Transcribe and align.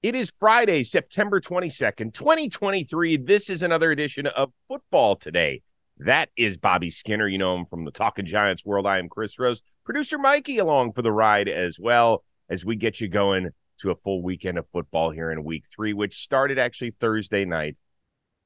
It 0.00 0.14
is 0.14 0.30
Friday, 0.38 0.84
September 0.84 1.40
22nd, 1.40 2.14
2023. 2.14 3.16
This 3.16 3.50
is 3.50 3.64
another 3.64 3.90
edition 3.90 4.28
of 4.28 4.52
Football 4.68 5.16
Today. 5.16 5.62
That 5.96 6.28
is 6.36 6.56
Bobby 6.56 6.88
Skinner. 6.88 7.26
You 7.26 7.38
know 7.38 7.56
him 7.56 7.66
from 7.66 7.84
the 7.84 7.90
Talking 7.90 8.24
Giants 8.24 8.64
world. 8.64 8.86
I 8.86 9.00
am 9.00 9.08
Chris 9.08 9.40
Rose. 9.40 9.60
Producer 9.84 10.16
Mikey 10.16 10.58
along 10.58 10.92
for 10.92 11.02
the 11.02 11.10
ride 11.10 11.48
as 11.48 11.80
well 11.80 12.22
as 12.48 12.64
we 12.64 12.76
get 12.76 13.00
you 13.00 13.08
going 13.08 13.48
to 13.80 13.90
a 13.90 13.96
full 13.96 14.22
weekend 14.22 14.56
of 14.56 14.68
football 14.72 15.10
here 15.10 15.32
in 15.32 15.42
week 15.42 15.64
three, 15.74 15.92
which 15.92 16.22
started 16.22 16.60
actually 16.60 16.92
Thursday 16.92 17.44
night. 17.44 17.76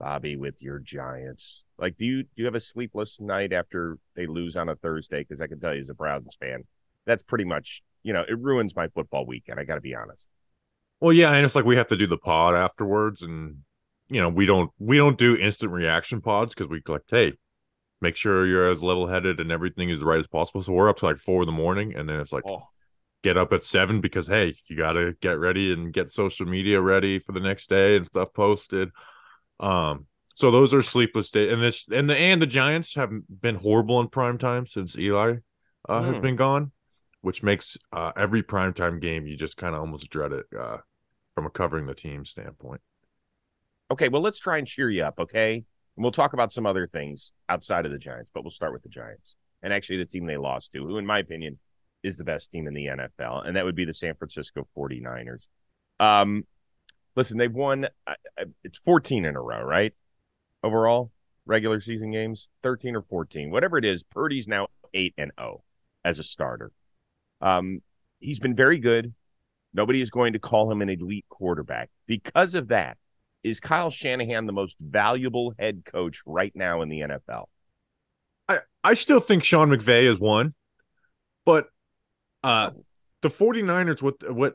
Bobby, 0.01 0.37
with 0.37 0.63
your 0.63 0.79
Giants. 0.79 1.65
Like, 1.79 1.99
do 1.99 2.07
you 2.07 2.23
do 2.23 2.31
you 2.37 2.47
have 2.47 2.55
a 2.55 2.61
sleepless 2.61 3.21
night 3.21 3.53
after 3.53 3.99
they 4.17 4.27
lose 4.27 4.57
on 4.57 4.71
a 4.71 4.77
Thursday? 4.77 5.21
Because 5.21 5.43
I 5.43 5.49
can 5.49 5.61
tell 5.61 5.75
you 5.75 5.83
as 5.83 5.91
a 5.91 5.95
Browns 5.95 6.35
fan, 6.41 6.65
that's 7.05 7.23
pretty 7.23 7.45
much, 7.45 7.83
you 8.03 8.15
know, 8.15 8.25
it 8.27 8.39
ruins 8.39 8.75
my 8.75 8.89
football 8.89 9.27
weekend. 9.27 9.61
I 9.61 9.65
got 9.65 9.75
to 9.75 9.83
be 9.83 9.95
honest. 9.95 10.29
Well, 11.03 11.13
yeah, 11.13 11.33
and 11.33 11.45
it's 11.45 11.57
like 11.57 11.65
we 11.65 11.75
have 11.75 11.89
to 11.89 11.97
do 11.97 12.07
the 12.07 12.17
pod 12.17 12.55
afterwards, 12.55 13.23
and 13.23 13.57
you 14.09 14.21
know 14.21 14.29
we 14.29 14.47
don't 14.47 14.71
we 14.79 14.99
don't 14.99 15.19
do 15.19 15.37
instant 15.37 15.73
reaction 15.73 16.21
pods 16.21 16.55
because 16.55 16.71
we 16.71 16.81
like 16.87 17.03
hey, 17.09 17.33
make 18.01 18.15
sure 18.15 18.47
you're 18.47 18.71
as 18.71 18.85
level 18.85 19.09
headed 19.09 19.41
and 19.41 19.51
everything 19.51 19.89
is 19.89 20.05
right 20.05 20.21
as 20.21 20.29
possible. 20.29 20.63
So 20.63 20.73
we're 20.73 20.89
up 20.89 20.99
to 20.99 21.07
like 21.07 21.17
four 21.17 21.43
in 21.43 21.47
the 21.47 21.53
morning, 21.53 21.93
and 21.97 22.09
then 22.09 22.21
it's 22.21 22.33
like 22.33 22.45
oh. 22.47 22.69
get 23.25 23.37
up 23.37 23.53
at 23.53 23.65
seven 23.65 24.01
because 24.01 24.29
hey, 24.29 24.55
you 24.71 24.77
got 24.77 24.93
to 24.93 25.17
get 25.21 25.41
ready 25.41 25.73
and 25.73 25.93
get 25.93 26.09
social 26.13 26.47
media 26.47 26.81
ready 26.81 27.19
for 27.19 27.33
the 27.33 27.41
next 27.41 27.69
day 27.69 27.97
and 27.97 28.07
stuff 28.07 28.29
posted. 28.33 28.93
Um, 29.59 30.07
so 30.37 30.53
those 30.53 30.73
are 30.73 30.83
sleepless 30.83 31.31
days, 31.31 31.53
and 31.53 31.61
this 31.61 31.85
and 31.91 32.09
the 32.09 32.17
and 32.17 32.41
the 32.41 32.47
Giants 32.47 32.95
have 32.95 33.11
been 33.29 33.57
horrible 33.57 33.99
in 33.99 34.07
prime 34.07 34.39
time 34.39 34.69
since 34.69 34.97
Eli 34.97 35.39
uh, 35.89 36.01
mm. 36.01 36.05
has 36.05 36.15
hmm. 36.15 36.23
been 36.23 36.37
gone, 36.37 36.71
which 37.23 37.43
makes 37.43 37.77
uh, 37.93 38.13
every 38.17 38.45
primetime 38.45 39.01
game 39.01 39.27
you 39.27 39.37
just 39.37 39.57
kind 39.57 39.75
of 39.75 39.81
almost 39.81 40.09
dread 40.09 40.31
it. 40.31 40.47
Uh, 40.57 40.77
from 41.35 41.47
a 41.47 41.51
covering 41.51 41.87
the 41.87 41.95
team 41.95 42.25
standpoint. 42.25 42.81
Okay, 43.91 44.09
well, 44.09 44.23
let's 44.23 44.39
try 44.39 44.59
and 44.59 44.67
cheer 44.67 44.91
you 44.91 45.05
up, 45.05 45.19
okay? 45.19 45.55
And 45.55 46.03
we'll 46.03 46.13
talk 46.13 46.33
about 46.33 46.53
some 46.53 46.67
other 46.67 46.87
things 46.87 47.33
outside 47.49 47.85
of 47.85 47.93
the 47.93 47.99
Giants, 47.99 48.31
but 48.33 48.43
we'll 48.43 48.51
start 48.51 48.73
with 48.73 48.83
the 48.83 48.89
Giants. 48.89 49.35
And 49.63 49.73
actually, 49.73 49.99
the 49.99 50.07
team 50.07 50.27
they 50.27 50.37
lost 50.37 50.73
to, 50.73 50.85
who, 50.85 50.99
in 50.99 51.07
my 51.07 51.19
opinion, 51.19 51.59
is 52.03 52.17
the 52.17 52.25
best 52.25 52.51
team 52.51 52.67
in 52.67 52.75
the 52.75 52.87
NFL, 52.87 53.47
and 53.47 53.57
that 53.57 53.65
would 53.65 53.77
be 53.77 53.85
the 53.85 53.95
San 53.95 54.15
Francisco 54.15 54.67
49ers. 54.77 55.47
Um, 56.01 56.45
listen, 57.15 57.39
they've 57.39 57.53
won, 57.53 57.87
it's 58.65 58.79
14 58.79 59.25
in 59.25 59.37
a 59.37 59.41
row, 59.41 59.63
right? 59.63 59.93
Overall, 60.65 61.13
regular 61.47 61.81
season 61.81 62.11
games, 62.11 62.49
13 62.63 62.97
or 62.97 63.03
14, 63.03 63.51
whatever 63.51 63.79
it 63.79 63.85
is. 63.85 64.03
Purdy's 64.03 64.49
now 64.49 64.69
8 64.95 65.15
and 65.19 65.33
0 65.39 65.63
as 66.05 66.19
a 66.19 66.25
starter. 66.25 66.73
Um, 67.41 67.83
he's 68.21 68.39
been 68.39 68.57
very 68.57 68.79
good. 68.79 69.15
Nobody 69.75 70.01
is 70.01 70.11
going 70.11 70.35
to 70.35 70.39
call 70.39 70.71
him 70.71 70.83
an 70.83 70.91
elite 70.91 71.27
quarterback. 71.29 71.91
Because 72.07 72.55
of 72.55 72.69
that, 72.69 72.99
is 73.43 73.61
Kyle 73.61 73.91
Shanahan 73.91 74.47
the 74.47 74.53
most 74.53 74.77
valuable 74.81 75.55
head 75.59 75.85
coach 75.85 76.21
right 76.27 76.53
now 76.55 76.83
in 76.83 76.89
the 76.89 77.01
NFL? 77.01 77.47
I, 78.49 78.59
I 78.85 78.95
still 78.95 79.21
think 79.21 79.45
Sean 79.45 79.71
McVay 79.71 80.05
is 80.05 80.19
one, 80.19 80.55
but 81.45 81.67
uh 82.45 82.71
the 83.21 83.31
49ers 83.31 84.03
what 84.03 84.17
what 84.33 84.55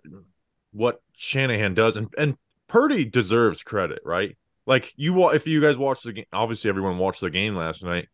what 0.72 1.02
Shanahan 1.14 1.74
does 1.74 1.96
and 1.96 2.14
and 2.18 2.38
Purdy 2.68 3.06
deserves 3.06 3.64
credit, 3.64 4.00
right? 4.04 4.38
Like 4.66 4.94
you 4.98 5.30
if 5.30 5.48
you 5.48 5.62
guys 5.62 5.78
watched 5.78 6.04
the 6.04 6.14
game, 6.14 6.26
obviously 6.34 6.70
everyone 6.70 6.98
watched 6.98 7.22
the 7.22 7.30
game 7.30 7.56
last 7.56 7.84
night. 7.84 8.10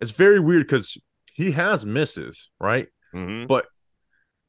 It's 0.00 0.12
very 0.12 0.40
weird 0.40 0.68
cuz 0.68 0.98
he 1.32 1.52
has 1.52 1.86
misses, 1.86 2.50
right? 2.60 2.88
Mm-hmm. 3.14 3.46
But 3.46 3.66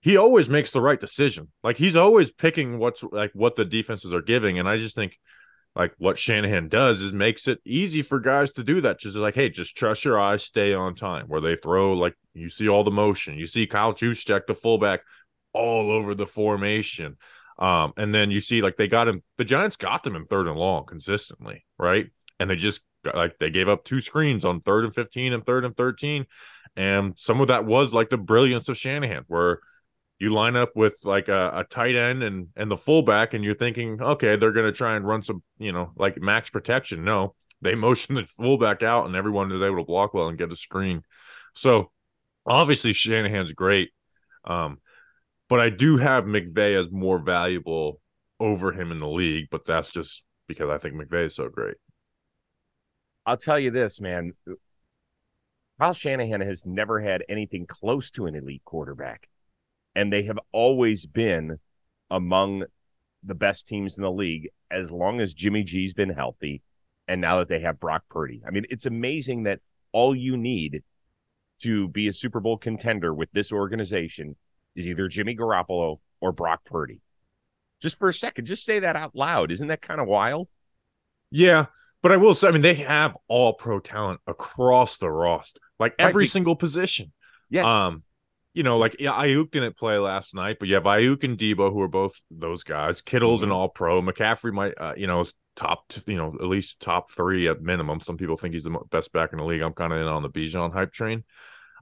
he 0.06 0.18
always 0.18 0.48
makes 0.48 0.70
the 0.70 0.82
right 0.82 1.00
decision. 1.02 1.48
Like 1.64 1.78
he's 1.78 1.96
always 1.96 2.30
picking 2.30 2.78
what's 2.78 3.02
like 3.02 3.32
what 3.34 3.56
the 3.56 3.66
defenses 3.66 4.14
are 4.14 4.22
giving, 4.22 4.60
and 4.60 4.70
I 4.70 4.78
just 4.78 4.94
think 4.94 5.18
like 5.76 5.96
what 5.98 6.20
Shanahan 6.20 6.70
does 6.70 7.02
is 7.02 7.12
makes 7.12 7.48
it 7.48 7.60
easy 7.66 8.04
for 8.04 8.20
guys 8.20 8.52
to 8.52 8.64
do 8.64 8.82
that. 8.82 9.00
Just 9.00 9.16
like, 9.16 9.34
hey, 9.34 9.50
just 9.50 9.76
trust 9.76 10.06
your 10.06 10.20
eyes, 10.20 10.44
stay 10.44 10.76
on 10.76 10.94
time. 10.94 11.26
Where 11.26 11.42
they 11.42 11.56
throw 11.56 11.94
like 11.94 12.14
you 12.36 12.50
see 12.50 12.70
all 12.70 12.84
the 12.84 12.92
motion, 12.92 13.40
you 13.40 13.48
see 13.48 13.66
Kyle 13.66 13.96
Juszczyk, 13.96 14.46
the 14.46 14.54
fullback, 14.54 15.02
all 15.54 15.90
over 15.90 16.14
the 16.14 16.28
formation. 16.28 17.18
Um, 17.58 17.94
and 17.98 18.14
then 18.14 18.30
you 18.30 18.42
see 18.42 18.62
like 18.62 18.78
they 18.78 18.88
got 18.88 19.08
him. 19.08 19.24
The 19.40 19.46
Giants 19.46 19.76
got 19.76 20.04
them 20.04 20.16
in 20.16 20.28
third 20.28 20.46
and 20.46 20.56
long 20.56 20.86
consistently, 20.86 21.66
right? 21.80 22.12
And 22.40 22.48
they 22.48 22.58
just 22.58 22.82
like 23.12 23.40
they 23.40 23.50
gave 23.50 23.70
up 23.70 23.86
two 23.86 24.02
screens 24.02 24.46
on 24.46 24.62
third 24.62 24.86
and 24.86 24.94
fifteen 24.94 25.34
and 25.34 25.44
third 25.44 25.66
and 25.66 25.76
thirteen, 25.76 26.28
and 26.76 27.16
some 27.18 27.42
of 27.42 27.48
that 27.48 27.66
was 27.66 27.92
like 27.92 28.12
the 28.12 28.20
brilliance 28.20 28.70
of 28.70 28.78
Shanahan, 28.78 29.24
where 29.28 29.62
you 30.20 30.32
line 30.32 30.56
up 30.56 30.72
with 30.76 30.96
like 31.04 31.28
a, 31.28 31.52
a, 31.56 31.64
tight 31.66 31.96
end 31.96 32.24
and 32.24 32.48
and 32.56 32.72
the 32.72 32.78
fullback 32.78 33.34
and 33.34 33.44
you're 33.44 33.54
thinking 33.54 34.02
okay 34.02 34.36
they're 34.36 34.54
going 34.54 34.66
to 34.66 34.72
try 34.72 34.96
and 34.96 35.06
run 35.06 35.22
some 35.22 35.44
you 35.58 35.72
know 35.72 35.92
like 35.96 36.18
max 36.22 36.50
protection. 36.50 37.04
No 37.04 37.36
they 37.62 37.76
motion 37.76 38.16
the 38.16 38.26
fullback 38.26 38.84
out 38.84 39.06
and 39.06 39.16
everyone 39.16 39.52
is 39.52 39.62
able 39.62 39.78
to 39.78 39.84
block 39.84 40.14
well 40.14 40.28
and 40.28 40.38
get 40.38 40.52
a 40.52 40.56
screen. 40.56 41.02
So 41.54 41.92
obviously 42.46 42.94
shanahan's 42.94 43.54
great 43.54 43.90
um 44.44 44.78
but 45.50 45.60
i 45.60 45.70
do 45.70 45.98
have 45.98 46.26
McVay 46.26 46.80
as 46.80 46.92
more 46.92 47.18
valuable 47.18 48.00
over 48.40 48.72
him 48.72 48.92
in 48.92 49.00
the 49.00 49.08
league 49.08 49.48
but 49.50 49.66
that's 49.66 49.90
just 49.90 50.24
because 50.48 50.70
i 50.70 50.78
think 50.78 50.94
McVay 50.94 51.26
is 51.26 51.36
so 51.36 51.50
great. 51.50 51.76
I'll 53.26 53.38
tell 53.38 53.58
you 53.58 53.72
this 53.72 54.00
man. 54.00 54.34
Kyle 55.80 55.94
shanahan 55.94 56.42
has 56.42 56.66
never 56.66 57.02
had 57.02 57.24
anything 57.28 57.66
close 57.66 58.12
to 58.12 58.28
an 58.28 58.36
elite 58.36 58.62
quarterback 58.64 59.28
and 59.96 60.12
they 60.12 60.24
have 60.24 60.40
always 60.52 61.06
been 61.06 61.60
among 62.12 62.66
the 63.24 63.36
best 63.36 63.68
teams 63.68 63.98
in 63.98 64.04
the 64.04 64.12
league 64.12 64.50
as 64.70 64.92
long 64.92 65.20
as 65.20 65.34
Jimmy 65.34 65.64
G's 65.64 65.94
been 65.94 66.10
healthy 66.10 66.62
and 67.08 67.22
now 67.22 67.40
that 67.40 67.50
they 67.50 67.62
have 67.62 67.80
Brock 67.80 68.04
Purdy. 68.10 68.42
I 68.48 68.52
mean, 68.52 68.66
it's 68.70 68.86
amazing 68.86 69.44
that 69.44 69.60
all 69.92 70.16
you 70.16 70.38
need 70.38 70.84
to 71.60 71.88
be 71.88 72.08
a 72.08 72.14
Super 72.14 72.40
Bowl 72.40 72.58
contender 72.58 73.14
with 73.14 73.32
this 73.32 73.52
organization 73.52 74.36
is 74.76 74.88
either 74.88 75.08
Jimmy 75.08 75.36
Garoppolo 75.36 76.00
or 76.20 76.32
Brock 76.32 76.62
Purdy. 76.66 77.02
Just 77.82 77.98
for 77.98 78.08
a 78.10 78.14
second, 78.14 78.46
just 78.46 78.66
say 78.66 78.80
that 78.80 78.96
out 78.96 79.16
loud. 79.16 79.52
Isn't 79.52 79.68
that 79.68 79.82
kind 79.82 80.02
of 80.02 80.08
wild? 80.08 80.48
Yeah, 81.32 81.68
but 82.02 82.12
I 82.12 82.18
will 82.18 82.34
say, 82.34 82.48
I 82.48 82.52
mean, 82.52 82.62
they 82.62 82.76
have 82.76 83.16
all 83.28 83.54
pro 83.54 83.80
talent 83.80 84.22
across 84.28 84.98
the 84.98 85.10
roster, 85.10 85.60
like 85.80 85.94
every 86.00 86.24
right. 86.24 86.32
single 86.32 86.56
position. 86.56 87.12
Yes. 87.50 87.66
Um, 87.66 88.04
you 88.56 88.64
know, 88.64 88.78
like 88.78 88.94
Aiyuk 88.94 89.52
didn't 89.52 89.78
play 89.78 89.98
last 89.98 90.34
night, 90.34 90.58
but 90.60 90.70
you 90.70 90.76
have 90.76 90.86
Aiyuk 90.86 91.26
and 91.26 91.38
Deebo 91.38 91.72
who 91.72 91.82
are 91.82 91.90
both 91.90 92.14
those 92.32 92.64
guys. 92.64 93.02
Kittle's 93.02 93.42
mm-hmm. 93.42 93.52
an 93.52 93.58
All 93.58 93.68
Pro. 93.68 94.02
McCaffrey 94.02 94.54
might, 94.54 94.74
uh, 94.78 94.94
you 94.96 95.08
know, 95.08 95.20
is 95.20 95.34
top, 95.58 95.92
you 96.08 96.16
know, 96.16 96.34
at 96.40 96.48
least 96.48 96.80
top 96.80 97.12
three 97.12 97.50
at 97.50 97.62
minimum. 97.62 98.00
Some 98.00 98.16
people 98.16 98.38
think 98.38 98.54
he's 98.54 98.64
the 98.64 98.80
best 98.90 99.12
back 99.12 99.34
in 99.34 99.40
the 99.40 99.44
league. 99.44 99.62
I'm 99.62 99.74
kind 99.74 99.92
of 99.92 100.00
in 100.00 100.08
on 100.08 100.24
the 100.24 100.30
Bijan 100.30 100.72
hype 100.72 100.94
train. 100.94 101.26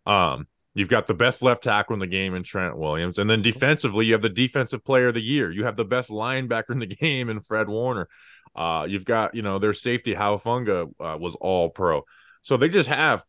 Um, 0.08 0.48
you've 0.74 0.90
got 0.90 1.06
the 1.06 1.14
best 1.14 1.44
left 1.44 1.64
tackle 1.64 1.94
in 1.94 2.00
the 2.00 2.08
game 2.08 2.34
in 2.34 2.42
Trent 2.42 2.76
Williams, 2.76 3.20
and 3.20 3.30
then 3.30 3.44
defensively, 3.44 4.08
you 4.08 4.14
have 4.14 4.24
the 4.24 4.30
defensive 4.30 4.84
player 4.84 5.10
of 5.10 5.14
the 5.14 5.22
year. 5.22 5.52
You 5.52 5.66
have 5.66 5.78
the 5.78 5.86
best 5.86 6.10
linebacker 6.10 6.72
in 6.72 6.80
the 6.80 6.88
game 7.02 7.30
in 7.30 7.42
Fred 7.42 7.70
Warner. 7.70 8.10
Uh, 8.56 8.88
you've 8.90 9.06
got, 9.06 9.36
you 9.36 9.44
know, 9.44 9.60
their 9.60 9.74
safety 9.74 10.16
Hufanga 10.16 10.90
uh, 11.00 11.18
was 11.20 11.36
All 11.36 11.70
Pro. 11.70 12.02
So 12.42 12.58
they 12.58 12.70
just 12.70 12.90
have, 12.90 13.24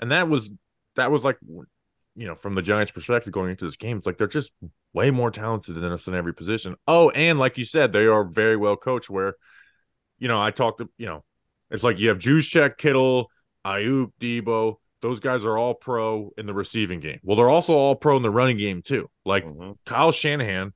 and 0.00 0.10
that 0.10 0.28
was 0.28 0.50
that 0.96 1.12
was 1.12 1.22
like 1.22 1.38
you 2.20 2.26
know, 2.26 2.34
from 2.34 2.54
the 2.54 2.60
Giants' 2.60 2.90
perspective 2.90 3.32
going 3.32 3.50
into 3.50 3.64
this 3.64 3.78
game, 3.78 3.96
it's 3.96 4.06
like 4.06 4.18
they're 4.18 4.26
just 4.26 4.52
way 4.92 5.10
more 5.10 5.30
talented 5.30 5.74
than 5.74 5.90
us 5.90 6.06
in 6.06 6.14
every 6.14 6.34
position. 6.34 6.76
Oh, 6.86 7.08
and 7.08 7.38
like 7.38 7.56
you 7.56 7.64
said, 7.64 7.92
they 7.92 8.04
are 8.04 8.24
very 8.24 8.58
well 8.58 8.76
coached. 8.76 9.08
Where, 9.08 9.36
you 10.18 10.28
know, 10.28 10.38
I 10.38 10.50
talked 10.50 10.80
to, 10.80 10.90
you 10.98 11.06
know, 11.06 11.24
it's 11.70 11.82
like 11.82 11.98
you 11.98 12.10
have 12.10 12.18
Juszczyk, 12.18 12.76
Kittle, 12.76 13.30
Aiyuk, 13.64 14.12
Deebo. 14.20 14.74
Those 15.00 15.18
guys 15.18 15.46
are 15.46 15.56
all 15.56 15.72
pro 15.72 16.30
in 16.36 16.44
the 16.44 16.52
receiving 16.52 17.00
game. 17.00 17.20
Well, 17.22 17.38
they're 17.38 17.48
also 17.48 17.72
all 17.72 17.96
pro 17.96 18.18
in 18.18 18.22
the 18.22 18.28
running 18.28 18.58
game 18.58 18.82
too. 18.82 19.08
Like 19.24 19.46
mm-hmm. 19.46 19.72
Kyle 19.86 20.12
Shanahan, 20.12 20.74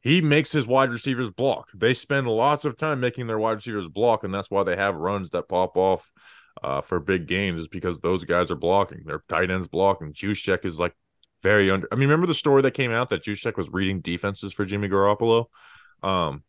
he 0.00 0.20
makes 0.20 0.50
his 0.50 0.66
wide 0.66 0.90
receivers 0.90 1.30
block. 1.30 1.68
They 1.72 1.94
spend 1.94 2.26
lots 2.26 2.64
of 2.64 2.76
time 2.76 2.98
making 2.98 3.28
their 3.28 3.38
wide 3.38 3.52
receivers 3.52 3.86
block, 3.86 4.24
and 4.24 4.34
that's 4.34 4.50
why 4.50 4.64
they 4.64 4.74
have 4.74 4.96
runs 4.96 5.30
that 5.30 5.48
pop 5.48 5.76
off 5.76 6.10
uh, 6.62 6.80
for 6.80 7.00
big 7.00 7.26
games 7.26 7.62
is 7.62 7.68
because 7.68 8.00
those 8.00 8.24
guys 8.24 8.50
are 8.50 8.56
blocking. 8.56 9.02
Their 9.06 9.22
tight 9.28 9.50
ends 9.50 9.68
blocking. 9.68 10.12
Juszczyk 10.12 10.64
is 10.64 10.78
like 10.78 10.94
very 11.42 11.70
under. 11.70 11.88
I 11.90 11.94
mean, 11.96 12.08
remember 12.08 12.26
the 12.26 12.34
story 12.34 12.62
that 12.62 12.72
came 12.72 12.92
out 12.92 13.10
that 13.10 13.24
Juszczyk 13.24 13.56
was 13.56 13.70
reading 13.70 14.00
defenses 14.00 14.52
for 14.52 14.64
Jimmy 14.64 14.88
Garoppolo? 14.88 15.46
Um, 16.02 16.44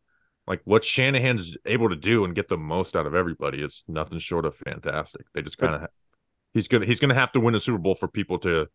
Like 0.48 0.62
what 0.66 0.84
Shanahan's 0.84 1.56
able 1.66 1.90
to 1.90 1.96
do 1.96 2.26
and 2.26 2.36
get 2.36 2.48
the 2.50 2.58
most 2.58 2.96
out 2.96 3.06
of 3.06 3.16
everybody 3.16 3.62
is 3.62 3.84
nothing 3.88 4.20
short 4.20 4.46
of 4.46 4.56
fantastic. 4.56 5.26
They 5.34 5.42
just 5.42 5.58
kind 5.58 5.76
of 5.76 5.90
he's 6.54 6.68
gonna 6.68 6.86
he's 6.86 7.00
gonna 7.00 7.14
have 7.16 7.32
to 7.34 7.40
win 7.40 7.56
a 7.56 7.60
Super 7.60 7.78
Bowl 7.78 7.96
for 7.96 8.08
people 8.08 8.40
to 8.40 8.68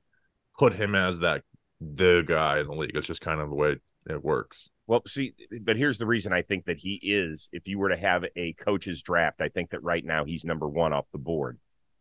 put 0.58 0.74
him 0.74 0.94
as 0.94 1.20
that 1.20 1.42
the 1.80 2.24
guy 2.26 2.60
in 2.60 2.66
the 2.68 2.74
league. 2.74 2.96
It's 2.96 3.06
just 3.06 3.20
kind 3.20 3.40
of 3.40 3.50
the 3.50 3.56
way 3.56 3.76
it 4.08 4.24
works. 4.24 4.70
Well, 4.86 5.02
see, 5.06 5.34
but 5.62 5.76
here's 5.76 5.98
the 5.98 6.06
reason 6.06 6.32
I 6.32 6.42
think 6.42 6.66
that 6.66 6.78
he 6.78 7.00
is. 7.02 7.48
If 7.52 7.66
you 7.66 7.78
were 7.78 7.88
to 7.88 7.96
have 7.96 8.24
a 8.36 8.52
coach's 8.52 9.02
draft, 9.02 9.40
I 9.40 9.48
think 9.48 9.70
that 9.70 9.82
right 9.82 10.04
now 10.04 10.24
he's 10.24 10.44
number 10.44 10.68
one 10.68 10.92
off 10.92 11.06
the 11.12 11.18
board. 11.18 11.58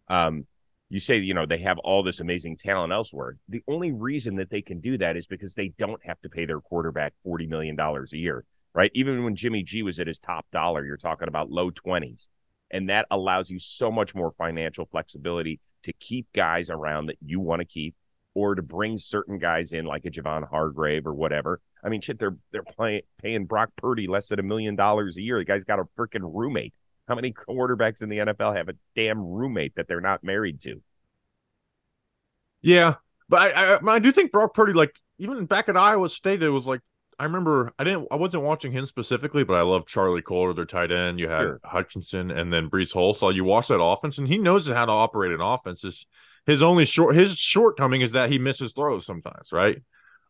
Um, 0.07 0.45
you 0.89 0.99
say, 0.99 1.17
you 1.17 1.33
know, 1.33 1.47
they 1.47 1.59
have 1.59 1.79
all 1.79 2.03
this 2.03 2.19
amazing 2.19 2.57
talent 2.57 2.93
elsewhere. 2.93 3.37
The 3.49 3.63
only 3.67 3.91
reason 3.91 4.35
that 4.35 4.51
they 4.51 4.61
can 4.61 4.81
do 4.81 4.99
that 4.99 5.17
is 5.17 5.25
because 5.25 5.55
they 5.55 5.69
don't 5.79 6.03
have 6.05 6.21
to 6.21 6.29
pay 6.29 6.45
their 6.45 6.61
quarterback 6.61 7.13
$40 7.25 7.49
million 7.49 7.79
a 7.79 8.17
year, 8.17 8.45
right? 8.75 8.91
Even 8.93 9.23
when 9.23 9.35
Jimmy 9.35 9.63
G 9.63 9.81
was 9.81 9.99
at 9.99 10.05
his 10.05 10.19
top 10.19 10.45
dollar, 10.51 10.85
you're 10.85 10.97
talking 10.97 11.27
about 11.27 11.49
low 11.49 11.71
20s. 11.71 12.27
And 12.69 12.89
that 12.89 13.07
allows 13.09 13.49
you 13.49 13.57
so 13.57 13.91
much 13.91 14.13
more 14.13 14.33
financial 14.37 14.85
flexibility 14.85 15.59
to 15.83 15.93
keep 15.93 16.27
guys 16.35 16.69
around 16.69 17.07
that 17.07 17.17
you 17.25 17.39
want 17.39 17.61
to 17.61 17.65
keep 17.65 17.95
or 18.35 18.53
to 18.53 18.61
bring 18.61 18.97
certain 18.99 19.39
guys 19.39 19.73
in 19.73 19.85
like 19.85 20.05
a 20.05 20.11
Javon 20.11 20.47
Hargrave 20.47 21.07
or 21.07 21.13
whatever. 21.13 21.61
I 21.83 21.89
mean, 21.89 22.01
shit, 22.01 22.19
they're 22.19 22.37
they're 22.51 22.63
playing 22.63 23.01
paying 23.21 23.45
Brock 23.45 23.69
Purdy 23.77 24.07
less 24.07 24.27
than 24.27 24.39
a 24.39 24.43
million 24.43 24.75
dollars 24.75 25.17
a 25.17 25.21
year. 25.21 25.39
The 25.39 25.45
guy's 25.45 25.63
got 25.63 25.79
a 25.79 25.85
freaking 25.97 26.21
roommate. 26.21 26.73
How 27.07 27.15
many 27.15 27.31
quarterbacks 27.33 28.03
in 28.03 28.09
the 28.09 28.17
NFL 28.17 28.55
have 28.55 28.69
a 28.69 28.73
damn 28.95 29.19
roommate 29.19 29.75
that 29.75 29.87
they're 29.87 30.01
not 30.01 30.23
married 30.23 30.61
to? 30.61 30.81
Yeah, 32.61 32.95
but 33.29 33.55
I 33.55 33.75
I, 33.75 33.93
I 33.93 33.99
do 33.99 34.11
think 34.11 34.31
Brock 34.31 34.53
Purdy, 34.53 34.73
like 34.73 34.99
even 35.17 35.45
back 35.45 35.69
at 35.69 35.77
Iowa 35.77 36.09
State, 36.09 36.43
it 36.43 36.49
was 36.49 36.67
like 36.67 36.81
I 37.17 37.23
remember 37.23 37.71
I 37.79 37.85
didn't 37.85 38.07
I 38.11 38.15
wasn't 38.15 38.43
watching 38.43 38.73
him 38.73 38.85
specifically, 38.85 39.45
but 39.45 39.53
I 39.53 39.61
love 39.61 39.85
Charlie 39.85 40.21
Kolar, 40.21 40.53
their 40.53 40.65
tight 40.65 40.91
end. 40.91 41.19
You 41.19 41.29
had 41.29 41.41
sure. 41.41 41.59
Hutchinson 41.63 42.31
and 42.31 42.51
then 42.51 42.69
Breece 42.69 42.91
Hall. 42.91 43.13
So 43.13 43.29
you 43.29 43.45
watch 43.45 43.69
that 43.69 43.81
offense, 43.81 44.17
and 44.17 44.27
he 44.27 44.37
knows 44.37 44.67
how 44.67 44.85
to 44.85 44.91
operate 44.91 45.31
an 45.31 45.41
offense. 45.41 45.85
It's, 45.85 46.05
his 46.45 46.61
only 46.61 46.85
short 46.85 47.15
his 47.15 47.37
shortcoming 47.37 48.01
is 48.01 48.11
that 48.11 48.31
he 48.31 48.39
misses 48.39 48.73
throws 48.73 49.05
sometimes, 49.05 49.51
right? 49.51 49.77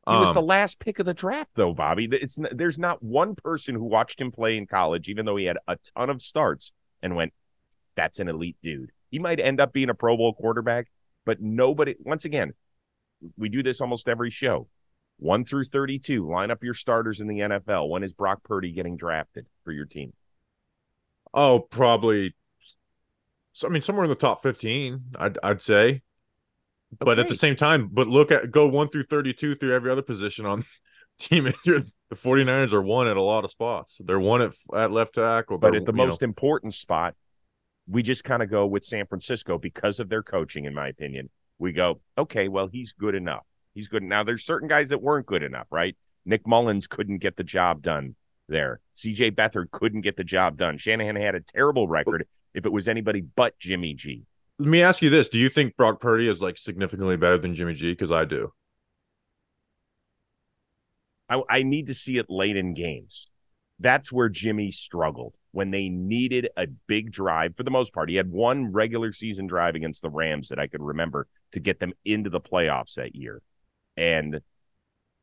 He 0.07 0.13
was 0.13 0.33
the 0.33 0.39
um, 0.39 0.45
last 0.45 0.77
pick 0.77 0.99
of 0.99 1.07
the 1.07 1.15
draft, 1.15 1.49
though, 1.55 1.73
Bobby. 1.73 2.07
It's 2.11 2.37
there's 2.51 2.77
not 2.77 3.01
one 3.01 3.33
person 3.33 3.73
who 3.73 3.85
watched 3.85 4.21
him 4.21 4.31
play 4.31 4.55
in 4.55 4.67
college, 4.67 5.09
even 5.09 5.25
though 5.25 5.35
he 5.35 5.45
had 5.45 5.57
a 5.67 5.77
ton 5.97 6.11
of 6.11 6.21
starts, 6.21 6.71
and 7.01 7.15
went, 7.15 7.33
"That's 7.95 8.19
an 8.19 8.27
elite 8.27 8.57
dude." 8.61 8.91
He 9.09 9.17
might 9.17 9.39
end 9.39 9.59
up 9.59 9.73
being 9.73 9.89
a 9.89 9.95
Pro 9.95 10.15
Bowl 10.15 10.33
quarterback, 10.33 10.91
but 11.25 11.41
nobody. 11.41 11.95
Once 11.99 12.23
again, 12.23 12.53
we 13.35 13.49
do 13.49 13.63
this 13.63 13.81
almost 13.81 14.07
every 14.07 14.29
show. 14.29 14.67
One 15.17 15.43
through 15.43 15.65
thirty-two, 15.65 16.29
line 16.29 16.51
up 16.51 16.63
your 16.63 16.75
starters 16.75 17.19
in 17.19 17.27
the 17.27 17.39
NFL. 17.39 17.89
When 17.89 18.03
is 18.03 18.13
Brock 18.13 18.43
Purdy 18.43 18.73
getting 18.73 18.97
drafted 18.97 19.47
for 19.63 19.71
your 19.71 19.85
team? 19.85 20.13
Oh, 21.33 21.61
probably. 21.61 22.35
I 23.63 23.69
mean, 23.69 23.81
somewhere 23.81 24.05
in 24.05 24.09
the 24.09 24.15
top 24.15 24.41
fifteen, 24.41 25.01
I'd 25.17 25.37
I'd 25.43 25.61
say. 25.61 26.01
But 26.97 27.19
okay. 27.19 27.21
at 27.21 27.29
the 27.29 27.35
same 27.35 27.55
time, 27.55 27.89
but 27.91 28.07
look 28.07 28.31
at 28.31 28.51
go 28.51 28.67
one 28.67 28.87
through 28.87 29.05
32 29.05 29.55
through 29.55 29.73
every 29.73 29.91
other 29.91 30.01
position 30.01 30.45
on 30.45 30.63
team. 31.19 31.45
the 31.65 31.83
49ers 32.13 32.73
are 32.73 32.81
one 32.81 33.07
at 33.07 33.17
a 33.17 33.21
lot 33.21 33.43
of 33.43 33.51
spots. 33.51 33.99
They're 34.03 34.19
one 34.19 34.41
at, 34.41 34.51
at 34.73 34.91
left 34.91 35.15
tackle. 35.15 35.57
But 35.57 35.75
at 35.75 35.85
the 35.85 35.93
most 35.93 36.21
know. 36.21 36.25
important 36.25 36.73
spot, 36.73 37.15
we 37.87 38.03
just 38.03 38.23
kind 38.23 38.41
of 38.41 38.49
go 38.49 38.65
with 38.65 38.85
San 38.85 39.05
Francisco 39.07 39.57
because 39.57 39.99
of 39.99 40.09
their 40.09 40.23
coaching, 40.23 40.65
in 40.65 40.73
my 40.73 40.87
opinion. 40.87 41.29
We 41.59 41.71
go, 41.71 42.01
okay, 42.17 42.47
well, 42.47 42.67
he's 42.67 42.93
good 42.93 43.15
enough. 43.15 43.43
He's 43.73 43.87
good. 43.87 44.03
Now, 44.03 44.23
there's 44.23 44.45
certain 44.45 44.67
guys 44.67 44.89
that 44.89 45.01
weren't 45.01 45.25
good 45.25 45.43
enough, 45.43 45.67
right? 45.69 45.95
Nick 46.25 46.45
Mullens 46.47 46.87
couldn't 46.87 47.19
get 47.19 47.35
the 47.35 47.43
job 47.43 47.81
done 47.81 48.15
there. 48.47 48.79
CJ 48.95 49.35
Beathard 49.35 49.71
couldn't 49.71 50.01
get 50.01 50.17
the 50.17 50.23
job 50.23 50.57
done. 50.57 50.77
Shanahan 50.77 51.15
had 51.15 51.35
a 51.35 51.41
terrible 51.41 51.87
record 51.87 52.25
if 52.55 52.65
it 52.65 52.71
was 52.71 52.87
anybody 52.87 53.21
but 53.21 53.57
Jimmy 53.59 53.93
G 53.93 54.25
let 54.59 54.69
me 54.69 54.81
ask 54.81 55.01
you 55.01 55.09
this: 55.09 55.29
Do 55.29 55.39
you 55.39 55.49
think 55.49 55.75
Brock 55.75 55.99
Purdy 55.99 56.27
is 56.27 56.41
like 56.41 56.57
significantly 56.57 57.17
better 57.17 57.37
than 57.37 57.55
Jimmy 57.55 57.73
G? 57.73 57.91
Because 57.91 58.11
I 58.11 58.25
do. 58.25 58.53
I, 61.29 61.41
I 61.49 61.63
need 61.63 61.87
to 61.87 61.93
see 61.93 62.17
it 62.17 62.27
late 62.29 62.55
in 62.55 62.73
games. 62.73 63.29
That's 63.79 64.11
where 64.11 64.29
Jimmy 64.29 64.71
struggled 64.71 65.35
when 65.51 65.71
they 65.71 65.89
needed 65.89 66.47
a 66.55 66.67
big 66.87 67.11
drive. 67.11 67.57
For 67.57 67.63
the 67.63 67.71
most 67.71 67.93
part, 67.93 68.09
he 68.09 68.15
had 68.15 68.31
one 68.31 68.71
regular 68.71 69.11
season 69.11 69.47
drive 69.47 69.75
against 69.75 70.01
the 70.01 70.09
Rams 70.09 70.47
that 70.47 70.59
I 70.59 70.67
could 70.67 70.81
remember 70.81 71.27
to 71.51 71.59
get 71.59 71.79
them 71.79 71.91
into 72.05 72.29
the 72.29 72.39
playoffs 72.39 72.93
that 72.93 73.15
year, 73.15 73.41
and 73.97 74.39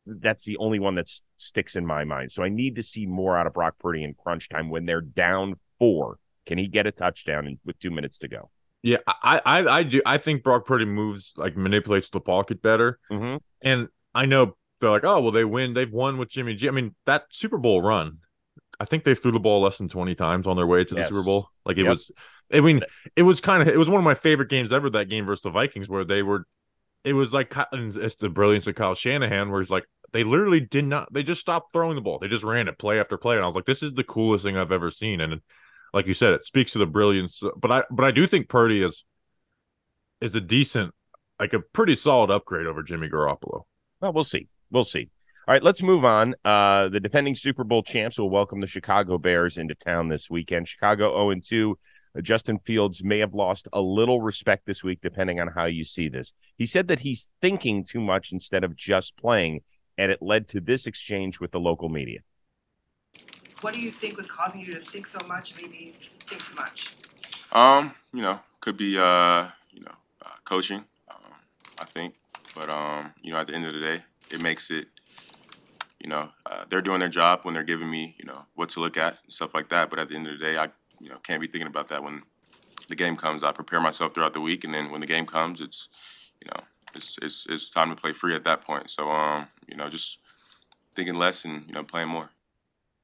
that's 0.04 0.44
the 0.44 0.58
only 0.58 0.80
one 0.80 0.96
that 0.96 1.08
sticks 1.38 1.76
in 1.76 1.86
my 1.86 2.04
mind. 2.04 2.32
So 2.32 2.42
I 2.42 2.50
need 2.50 2.76
to 2.76 2.82
see 2.82 3.06
more 3.06 3.38
out 3.38 3.46
of 3.46 3.54
Brock 3.54 3.76
Purdy 3.78 4.04
in 4.04 4.14
crunch 4.14 4.50
time 4.50 4.68
when 4.68 4.84
they're 4.84 5.00
down 5.00 5.54
four. 5.78 6.18
Can 6.46 6.58
he 6.58 6.66
get 6.66 6.86
a 6.86 6.92
touchdown 6.92 7.58
with 7.64 7.78
two 7.78 7.90
minutes 7.90 8.18
to 8.18 8.28
go? 8.28 8.50
Yeah, 8.82 8.96
I, 9.06 9.40
I, 9.44 9.58
I 9.78 9.82
do. 9.84 10.02
I 10.04 10.18
think 10.18 10.42
Brock 10.42 10.66
Purdy 10.66 10.84
moves 10.84 11.34
like 11.36 11.56
manipulates 11.56 12.08
the 12.08 12.20
pocket 12.20 12.60
better, 12.60 12.98
mm-hmm. 13.10 13.36
and 13.60 13.86
I 14.12 14.26
know 14.26 14.56
they're 14.80 14.90
like, 14.90 15.04
oh 15.04 15.20
well, 15.20 15.30
they 15.30 15.44
win. 15.44 15.72
They've 15.72 15.92
won 15.92 16.18
with 16.18 16.30
Jimmy 16.30 16.54
G. 16.54 16.66
I 16.66 16.72
mean, 16.72 16.96
that 17.06 17.26
Super 17.30 17.58
Bowl 17.58 17.80
run, 17.80 18.18
I 18.80 18.84
think 18.84 19.04
they 19.04 19.14
threw 19.14 19.30
the 19.30 19.38
ball 19.38 19.60
less 19.60 19.78
than 19.78 19.88
twenty 19.88 20.16
times 20.16 20.48
on 20.48 20.56
their 20.56 20.66
way 20.66 20.84
to 20.84 20.96
yes. 20.96 21.04
the 21.04 21.14
Super 21.14 21.24
Bowl. 21.24 21.48
Like 21.64 21.78
it 21.78 21.84
yep. 21.84 21.90
was, 21.90 22.10
I 22.52 22.60
mean, 22.60 22.80
it 23.14 23.22
was 23.22 23.40
kind 23.40 23.62
of 23.62 23.68
it 23.68 23.78
was 23.78 23.88
one 23.88 24.00
of 24.00 24.04
my 24.04 24.14
favorite 24.14 24.48
games 24.48 24.72
ever. 24.72 24.90
That 24.90 25.08
game 25.08 25.26
versus 25.26 25.42
the 25.42 25.50
Vikings, 25.50 25.88
where 25.88 26.02
they 26.02 26.24
were, 26.24 26.44
it 27.04 27.12
was 27.12 27.32
like 27.32 27.54
it's 27.72 28.16
the 28.16 28.30
brilliance 28.30 28.66
of 28.66 28.74
Kyle 28.74 28.96
Shanahan, 28.96 29.52
where 29.52 29.60
he's 29.60 29.70
like, 29.70 29.84
they 30.12 30.24
literally 30.24 30.58
did 30.58 30.86
not, 30.86 31.12
they 31.12 31.22
just 31.22 31.40
stopped 31.40 31.72
throwing 31.72 31.94
the 31.94 32.02
ball. 32.02 32.18
They 32.18 32.26
just 32.26 32.42
ran 32.42 32.66
it 32.66 32.78
play 32.78 32.98
after 32.98 33.16
play, 33.16 33.36
and 33.36 33.44
I 33.44 33.46
was 33.46 33.54
like, 33.54 33.66
this 33.66 33.84
is 33.84 33.92
the 33.92 34.02
coolest 34.02 34.44
thing 34.44 34.56
I've 34.56 34.72
ever 34.72 34.90
seen, 34.90 35.20
and 35.20 35.40
like 35.92 36.06
you 36.06 36.14
said, 36.14 36.32
it 36.32 36.44
speaks 36.44 36.72
to 36.72 36.78
the 36.78 36.86
brilliance. 36.86 37.42
But 37.56 37.70
I 37.70 37.84
but 37.90 38.04
I 38.04 38.10
do 38.10 38.26
think 38.26 38.48
Purdy 38.48 38.82
is 38.82 39.04
is 40.20 40.34
a 40.34 40.40
decent, 40.40 40.94
like 41.40 41.52
a 41.52 41.60
pretty 41.60 41.96
solid 41.96 42.30
upgrade 42.30 42.66
over 42.66 42.82
Jimmy 42.82 43.08
Garoppolo. 43.08 43.62
Well, 44.00 44.12
we'll 44.12 44.24
see. 44.24 44.48
We'll 44.70 44.84
see. 44.84 45.10
All 45.46 45.52
right, 45.52 45.62
let's 45.62 45.82
move 45.82 46.04
on. 46.04 46.34
Uh, 46.44 46.88
the 46.88 47.00
defending 47.00 47.34
Super 47.34 47.64
Bowl 47.64 47.82
champs 47.82 48.18
will 48.18 48.30
welcome 48.30 48.60
the 48.60 48.66
Chicago 48.66 49.18
Bears 49.18 49.58
into 49.58 49.74
town 49.74 50.08
this 50.08 50.30
weekend. 50.30 50.68
Chicago 50.68 51.28
0 51.28 51.40
2. 51.44 51.78
Uh, 52.16 52.20
Justin 52.20 52.58
Fields 52.64 53.02
may 53.02 53.18
have 53.18 53.34
lost 53.34 53.66
a 53.72 53.80
little 53.80 54.20
respect 54.20 54.66
this 54.66 54.84
week, 54.84 55.00
depending 55.02 55.40
on 55.40 55.48
how 55.48 55.64
you 55.64 55.84
see 55.84 56.08
this. 56.08 56.32
He 56.56 56.66
said 56.66 56.88
that 56.88 57.00
he's 57.00 57.28
thinking 57.40 57.84
too 57.84 58.00
much 58.00 58.30
instead 58.32 58.62
of 58.62 58.76
just 58.76 59.16
playing, 59.16 59.62
and 59.98 60.12
it 60.12 60.22
led 60.22 60.46
to 60.48 60.60
this 60.60 60.86
exchange 60.86 61.40
with 61.40 61.50
the 61.50 61.60
local 61.60 61.88
media. 61.88 62.20
What 63.62 63.74
do 63.74 63.80
you 63.80 63.90
think 63.90 64.16
was 64.16 64.26
causing 64.26 64.60
you 64.60 64.66
to 64.72 64.80
think 64.80 65.06
so 65.06 65.20
much, 65.28 65.54
maybe 65.56 65.92
think 65.94 66.44
too 66.44 66.54
much? 66.56 66.92
Um, 67.52 67.94
you 68.12 68.20
know, 68.20 68.40
could 68.60 68.76
be 68.76 68.98
uh, 68.98 69.48
you 69.70 69.80
know, 69.80 69.94
uh, 70.20 70.34
coaching. 70.44 70.84
Um, 71.08 71.34
I 71.80 71.84
think, 71.84 72.14
but 72.56 72.72
um, 72.74 73.14
you 73.22 73.32
know, 73.32 73.38
at 73.38 73.46
the 73.46 73.54
end 73.54 73.64
of 73.66 73.72
the 73.72 73.80
day, 73.80 74.02
it 74.30 74.42
makes 74.42 74.70
it. 74.70 74.88
You 76.02 76.10
know, 76.10 76.30
uh, 76.44 76.64
they're 76.68 76.82
doing 76.82 76.98
their 76.98 77.08
job 77.08 77.44
when 77.44 77.54
they're 77.54 77.62
giving 77.62 77.88
me, 77.88 78.16
you 78.18 78.24
know, 78.24 78.46
what 78.56 78.70
to 78.70 78.80
look 78.80 78.96
at 78.96 79.18
and 79.22 79.32
stuff 79.32 79.54
like 79.54 79.68
that. 79.68 79.88
But 79.88 80.00
at 80.00 80.08
the 80.08 80.16
end 80.16 80.26
of 80.26 80.36
the 80.36 80.44
day, 80.44 80.58
I, 80.58 80.70
you 80.98 81.08
know, 81.08 81.18
can't 81.22 81.40
be 81.40 81.46
thinking 81.46 81.68
about 81.68 81.86
that 81.90 82.02
when 82.02 82.22
the 82.88 82.96
game 82.96 83.16
comes. 83.16 83.44
I 83.44 83.52
prepare 83.52 83.80
myself 83.80 84.12
throughout 84.12 84.34
the 84.34 84.40
week, 84.40 84.64
and 84.64 84.74
then 84.74 84.90
when 84.90 85.00
the 85.00 85.06
game 85.06 85.26
comes, 85.26 85.60
it's, 85.60 85.86
you 86.40 86.50
know, 86.50 86.64
it's 86.96 87.16
it's 87.22 87.46
it's 87.48 87.70
time 87.70 87.90
to 87.90 87.94
play 87.94 88.12
free 88.12 88.34
at 88.34 88.42
that 88.42 88.62
point. 88.62 88.90
So, 88.90 89.08
um, 89.08 89.46
you 89.68 89.76
know, 89.76 89.88
just 89.88 90.18
thinking 90.96 91.14
less 91.14 91.44
and 91.44 91.68
you 91.68 91.74
know 91.74 91.84
playing 91.84 92.08
more. 92.08 92.30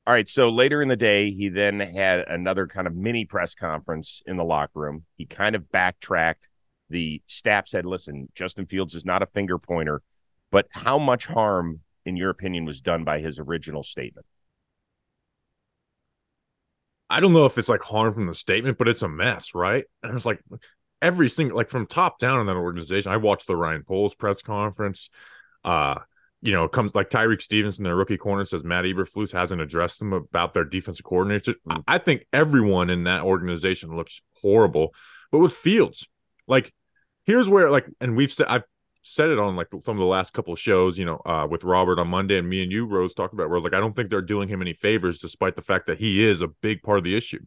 All 0.08 0.14
right. 0.14 0.26
So 0.26 0.48
later 0.48 0.80
in 0.80 0.88
the 0.88 0.96
day, 0.96 1.32
he 1.32 1.50
then 1.50 1.80
had 1.80 2.20
another 2.20 2.66
kind 2.66 2.86
of 2.86 2.96
mini 2.96 3.26
press 3.26 3.54
conference 3.54 4.22
in 4.24 4.38
the 4.38 4.42
locker 4.42 4.80
room. 4.80 5.04
He 5.18 5.26
kind 5.26 5.54
of 5.54 5.70
backtracked. 5.70 6.48
The 6.88 7.20
staff 7.26 7.68
said, 7.68 7.84
listen, 7.84 8.30
Justin 8.34 8.64
Fields 8.64 8.94
is 8.94 9.04
not 9.04 9.22
a 9.22 9.26
finger 9.26 9.58
pointer, 9.58 10.00
but 10.50 10.66
how 10.70 10.98
much 10.98 11.26
harm, 11.26 11.80
in 12.06 12.16
your 12.16 12.30
opinion, 12.30 12.64
was 12.64 12.80
done 12.80 13.04
by 13.04 13.20
his 13.20 13.38
original 13.38 13.82
statement? 13.82 14.24
I 17.10 17.20
don't 17.20 17.34
know 17.34 17.44
if 17.44 17.58
it's 17.58 17.68
like 17.68 17.82
harm 17.82 18.14
from 18.14 18.28
the 18.28 18.34
statement, 18.34 18.78
but 18.78 18.88
it's 18.88 19.02
a 19.02 19.08
mess, 19.08 19.54
right? 19.54 19.84
And 20.02 20.14
it's 20.16 20.24
like 20.24 20.40
every 21.02 21.28
single, 21.28 21.54
like 21.54 21.68
from 21.68 21.86
top 21.86 22.18
down 22.18 22.40
in 22.40 22.46
that 22.46 22.56
organization. 22.56 23.12
I 23.12 23.18
watched 23.18 23.46
the 23.46 23.56
Ryan 23.56 23.84
Poles 23.86 24.14
press 24.14 24.40
conference. 24.40 25.10
Uh, 25.62 25.96
you 26.40 26.52
know, 26.52 26.64
it 26.64 26.73
comes 26.73 26.95
like 26.95 27.11
Tyrique 27.11 27.42
Stevenson, 27.42 27.85
their 27.85 27.97
rookie 27.97 28.16
corner, 28.16 28.45
says 28.45 28.62
Matt 28.62 28.85
Eberflus 28.85 29.33
hasn't 29.33 29.61
addressed 29.61 29.99
them 29.99 30.12
about 30.12 30.54
their 30.54 30.64
defensive 30.64 31.04
coordinator. 31.04 31.54
Mm. 31.68 31.83
I 31.88 31.99
think 31.99 32.26
everyone 32.33 32.90
in 32.90 33.04
that 33.04 33.23
organization 33.23 33.97
looks 33.97 34.21
horrible. 34.40 34.95
But 35.33 35.40
with 35.40 35.54
Fields, 35.54 36.09
like, 36.47 36.73
here's 37.25 37.49
where, 37.49 37.71
like, 37.71 37.87
and 38.00 38.16
we've 38.16 38.33
said, 38.33 38.47
I've 38.49 38.62
said 39.02 39.30
it 39.30 39.38
on 39.38 39.57
like 39.57 39.68
some 39.71 39.97
of 39.97 39.99
the 39.99 40.04
last 40.04 40.33
couple 40.33 40.52
of 40.52 40.61
shows, 40.61 40.99
you 40.99 41.04
know, 41.04 41.21
uh, 41.25 41.47
with 41.50 41.64
Robert 41.64 41.99
on 41.99 42.09
Monday 42.09 42.38
and 42.38 42.49
me 42.49 42.62
and 42.62 42.71
you, 42.71 42.87
Rose, 42.87 43.14
talked 43.14 43.35
about 43.35 43.49
where 43.49 43.57
I 43.57 43.61
was 43.61 43.64
like, 43.64 43.75
I 43.75 43.80
don't 43.80 43.97
think 43.97 44.11
they're 44.11 44.23
doing 44.23 44.49
him 44.49 44.62
any 44.62 44.75
favors, 44.75 45.18
despite 45.18 45.57
the 45.57 45.62
fact 45.62 45.87
that 45.87 45.99
he 45.99 46.25
is 46.25 46.40
a 46.40 46.49
big 46.49 46.83
part 46.83 46.99
of 46.99 47.04
the 47.04 47.16
issue. 47.16 47.40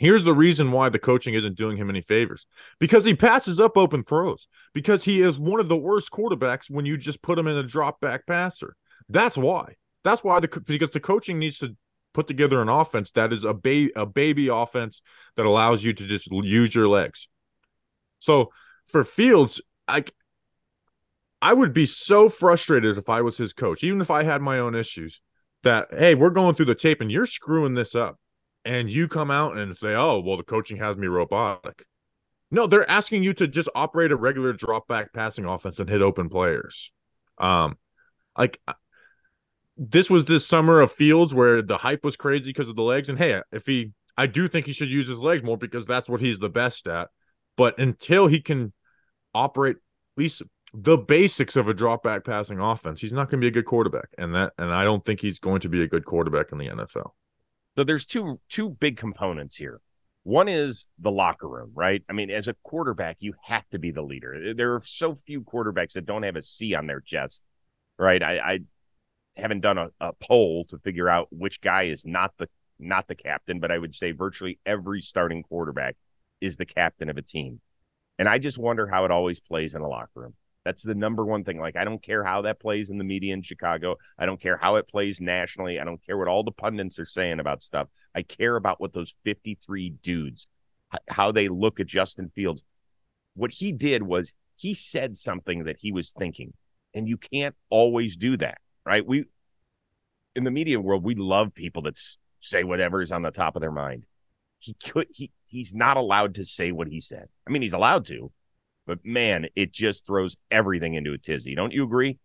Here's 0.00 0.24
the 0.24 0.32
reason 0.32 0.72
why 0.72 0.88
the 0.88 0.98
coaching 0.98 1.34
isn't 1.34 1.58
doing 1.58 1.76
him 1.76 1.90
any 1.90 2.00
favors 2.00 2.46
because 2.78 3.04
he 3.04 3.14
passes 3.14 3.60
up 3.60 3.76
open 3.76 4.02
throws, 4.02 4.48
because 4.72 5.04
he 5.04 5.20
is 5.20 5.38
one 5.38 5.60
of 5.60 5.68
the 5.68 5.76
worst 5.76 6.10
quarterbacks 6.10 6.70
when 6.70 6.86
you 6.86 6.96
just 6.96 7.20
put 7.20 7.38
him 7.38 7.46
in 7.46 7.58
a 7.58 7.62
drop 7.62 8.00
back 8.00 8.26
passer. 8.26 8.76
That's 9.10 9.36
why. 9.36 9.76
That's 10.02 10.24
why 10.24 10.40
the 10.40 10.48
because 10.66 10.90
the 10.92 11.00
coaching 11.00 11.38
needs 11.38 11.58
to 11.58 11.76
put 12.14 12.26
together 12.26 12.62
an 12.62 12.70
offense 12.70 13.10
that 13.10 13.30
is 13.30 13.44
a 13.44 13.52
baby 13.52 13.92
a 13.94 14.06
baby 14.06 14.48
offense 14.48 15.02
that 15.36 15.44
allows 15.44 15.84
you 15.84 15.92
to 15.92 16.06
just 16.06 16.28
use 16.30 16.74
your 16.74 16.88
legs. 16.88 17.28
So 18.20 18.52
for 18.88 19.04
Fields, 19.04 19.60
I 19.86 20.04
I 21.42 21.52
would 21.52 21.74
be 21.74 21.84
so 21.84 22.30
frustrated 22.30 22.96
if 22.96 23.10
I 23.10 23.20
was 23.20 23.36
his 23.36 23.52
coach, 23.52 23.84
even 23.84 24.00
if 24.00 24.10
I 24.10 24.22
had 24.22 24.40
my 24.40 24.58
own 24.58 24.74
issues. 24.74 25.20
That 25.62 25.88
hey, 25.90 26.14
we're 26.14 26.30
going 26.30 26.54
through 26.54 26.66
the 26.66 26.74
tape 26.74 27.02
and 27.02 27.12
you're 27.12 27.26
screwing 27.26 27.74
this 27.74 27.94
up, 27.94 28.18
and 28.64 28.90
you 28.90 29.08
come 29.08 29.30
out 29.30 29.56
and 29.56 29.76
say, 29.76 29.94
"Oh, 29.94 30.20
well, 30.20 30.36
the 30.36 30.42
coaching 30.42 30.78
has 30.78 30.96
me 30.96 31.06
robotic." 31.06 31.84
No, 32.50 32.66
they're 32.66 32.88
asking 32.90 33.22
you 33.22 33.32
to 33.34 33.46
just 33.46 33.68
operate 33.74 34.10
a 34.10 34.16
regular 34.16 34.52
drop 34.52 34.88
back 34.88 35.12
passing 35.12 35.44
offense 35.44 35.78
and 35.78 35.88
hit 35.88 36.02
open 36.02 36.28
players. 36.28 36.92
Um, 37.38 37.78
like 38.36 38.60
this 39.76 40.10
was 40.10 40.24
this 40.26 40.46
summer 40.46 40.80
of 40.80 40.92
Fields 40.92 41.32
where 41.32 41.62
the 41.62 41.78
hype 41.78 42.04
was 42.04 42.16
crazy 42.16 42.50
because 42.50 42.68
of 42.68 42.76
the 42.76 42.82
legs. 42.82 43.08
And 43.08 43.18
hey, 43.18 43.40
if 43.50 43.66
he, 43.66 43.92
I 44.16 44.26
do 44.26 44.48
think 44.48 44.66
he 44.66 44.72
should 44.72 44.90
use 44.90 45.08
his 45.08 45.18
legs 45.18 45.42
more 45.42 45.56
because 45.56 45.86
that's 45.86 46.08
what 46.08 46.20
he's 46.20 46.38
the 46.38 46.50
best 46.50 46.86
at. 46.86 47.08
But 47.56 47.78
until 47.78 48.26
he 48.26 48.40
can 48.40 48.72
operate 49.32 49.76
at 49.76 49.82
least 50.20 50.42
the 50.74 50.98
basics 50.98 51.56
of 51.56 51.68
a 51.68 51.74
drop 51.74 52.02
back 52.02 52.24
passing 52.24 52.58
offense, 52.58 53.00
he's 53.00 53.12
not 53.12 53.30
going 53.30 53.40
to 53.40 53.44
be 53.44 53.48
a 53.48 53.52
good 53.52 53.64
quarterback. 53.64 54.08
And 54.18 54.34
that, 54.34 54.52
and 54.58 54.70
I 54.70 54.84
don't 54.84 55.04
think 55.04 55.20
he's 55.20 55.38
going 55.38 55.60
to 55.60 55.68
be 55.68 55.82
a 55.82 55.88
good 55.88 56.04
quarterback 56.04 56.52
in 56.52 56.58
the 56.58 56.68
NFL. 56.68 57.12
So 57.80 57.84
there's 57.84 58.04
two 58.04 58.38
two 58.50 58.68
big 58.68 58.98
components 58.98 59.56
here. 59.56 59.80
One 60.24 60.48
is 60.48 60.86
the 60.98 61.10
locker 61.10 61.48
room, 61.48 61.70
right? 61.72 62.02
I 62.10 62.12
mean, 62.12 62.30
as 62.30 62.46
a 62.46 62.54
quarterback, 62.62 63.16
you 63.20 63.32
have 63.44 63.66
to 63.70 63.78
be 63.78 63.90
the 63.90 64.02
leader. 64.02 64.52
There 64.54 64.74
are 64.74 64.82
so 64.84 65.18
few 65.26 65.40
quarterbacks 65.40 65.94
that 65.94 66.04
don't 66.04 66.24
have 66.24 66.36
a 66.36 66.42
C 66.42 66.74
on 66.74 66.86
their 66.86 67.00
chest, 67.00 67.40
right? 67.98 68.22
I, 68.22 68.36
I 68.38 68.58
haven't 69.34 69.62
done 69.62 69.78
a, 69.78 69.88
a 69.98 70.12
poll 70.12 70.66
to 70.66 70.78
figure 70.80 71.08
out 71.08 71.28
which 71.30 71.62
guy 71.62 71.84
is 71.84 72.04
not 72.04 72.34
the 72.36 72.50
not 72.78 73.08
the 73.08 73.14
captain, 73.14 73.60
but 73.60 73.70
I 73.70 73.78
would 73.78 73.94
say 73.94 74.12
virtually 74.12 74.58
every 74.66 75.00
starting 75.00 75.42
quarterback 75.42 75.96
is 76.42 76.58
the 76.58 76.66
captain 76.66 77.08
of 77.08 77.16
a 77.16 77.22
team. 77.22 77.62
And 78.18 78.28
I 78.28 78.36
just 78.36 78.58
wonder 78.58 78.88
how 78.88 79.06
it 79.06 79.10
always 79.10 79.40
plays 79.40 79.74
in 79.74 79.80
a 79.80 79.88
locker 79.88 80.10
room. 80.16 80.34
That's 80.64 80.82
the 80.82 80.94
number 80.94 81.24
one 81.24 81.44
thing. 81.44 81.58
Like, 81.58 81.76
I 81.76 81.84
don't 81.84 82.02
care 82.02 82.22
how 82.22 82.42
that 82.42 82.60
plays 82.60 82.90
in 82.90 82.98
the 82.98 83.04
media 83.04 83.32
in 83.32 83.42
Chicago. 83.42 83.96
I 84.18 84.26
don't 84.26 84.40
care 84.40 84.58
how 84.58 84.76
it 84.76 84.88
plays 84.88 85.20
nationally. 85.20 85.80
I 85.80 85.84
don't 85.84 86.04
care 86.04 86.18
what 86.18 86.28
all 86.28 86.44
the 86.44 86.50
pundits 86.50 86.98
are 86.98 87.06
saying 87.06 87.40
about 87.40 87.62
stuff. 87.62 87.88
I 88.14 88.22
care 88.22 88.56
about 88.56 88.80
what 88.80 88.92
those 88.92 89.14
53 89.24 89.90
dudes, 90.02 90.46
how 91.08 91.32
they 91.32 91.48
look 91.48 91.80
at 91.80 91.86
Justin 91.86 92.30
Fields. 92.34 92.62
What 93.34 93.52
he 93.52 93.72
did 93.72 94.02
was 94.02 94.34
he 94.56 94.74
said 94.74 95.16
something 95.16 95.64
that 95.64 95.76
he 95.78 95.92
was 95.92 96.12
thinking, 96.12 96.52
and 96.94 97.08
you 97.08 97.16
can't 97.16 97.54
always 97.70 98.16
do 98.16 98.36
that, 98.36 98.58
right? 98.84 99.06
We, 99.06 99.24
in 100.36 100.44
the 100.44 100.50
media 100.50 100.78
world, 100.78 101.04
we 101.04 101.14
love 101.14 101.54
people 101.54 101.82
that 101.82 101.98
say 102.40 102.64
whatever 102.64 103.00
is 103.00 103.12
on 103.12 103.22
the 103.22 103.30
top 103.30 103.56
of 103.56 103.60
their 103.60 103.72
mind. 103.72 104.04
He 104.58 104.74
could, 104.74 105.06
he, 105.10 105.30
he's 105.46 105.74
not 105.74 105.96
allowed 105.96 106.34
to 106.34 106.44
say 106.44 106.70
what 106.70 106.88
he 106.88 107.00
said. 107.00 107.28
I 107.46 107.50
mean, 107.50 107.62
he's 107.62 107.72
allowed 107.72 108.04
to, 108.06 108.30
but 108.90 109.06
man, 109.06 109.46
it 109.54 109.70
just 109.72 110.04
throws 110.04 110.36
everything 110.50 110.94
into 110.94 111.12
a 111.12 111.18
tizzy. 111.18 111.54
Don't 111.54 111.72
you 111.72 111.84
agree? 111.84 112.18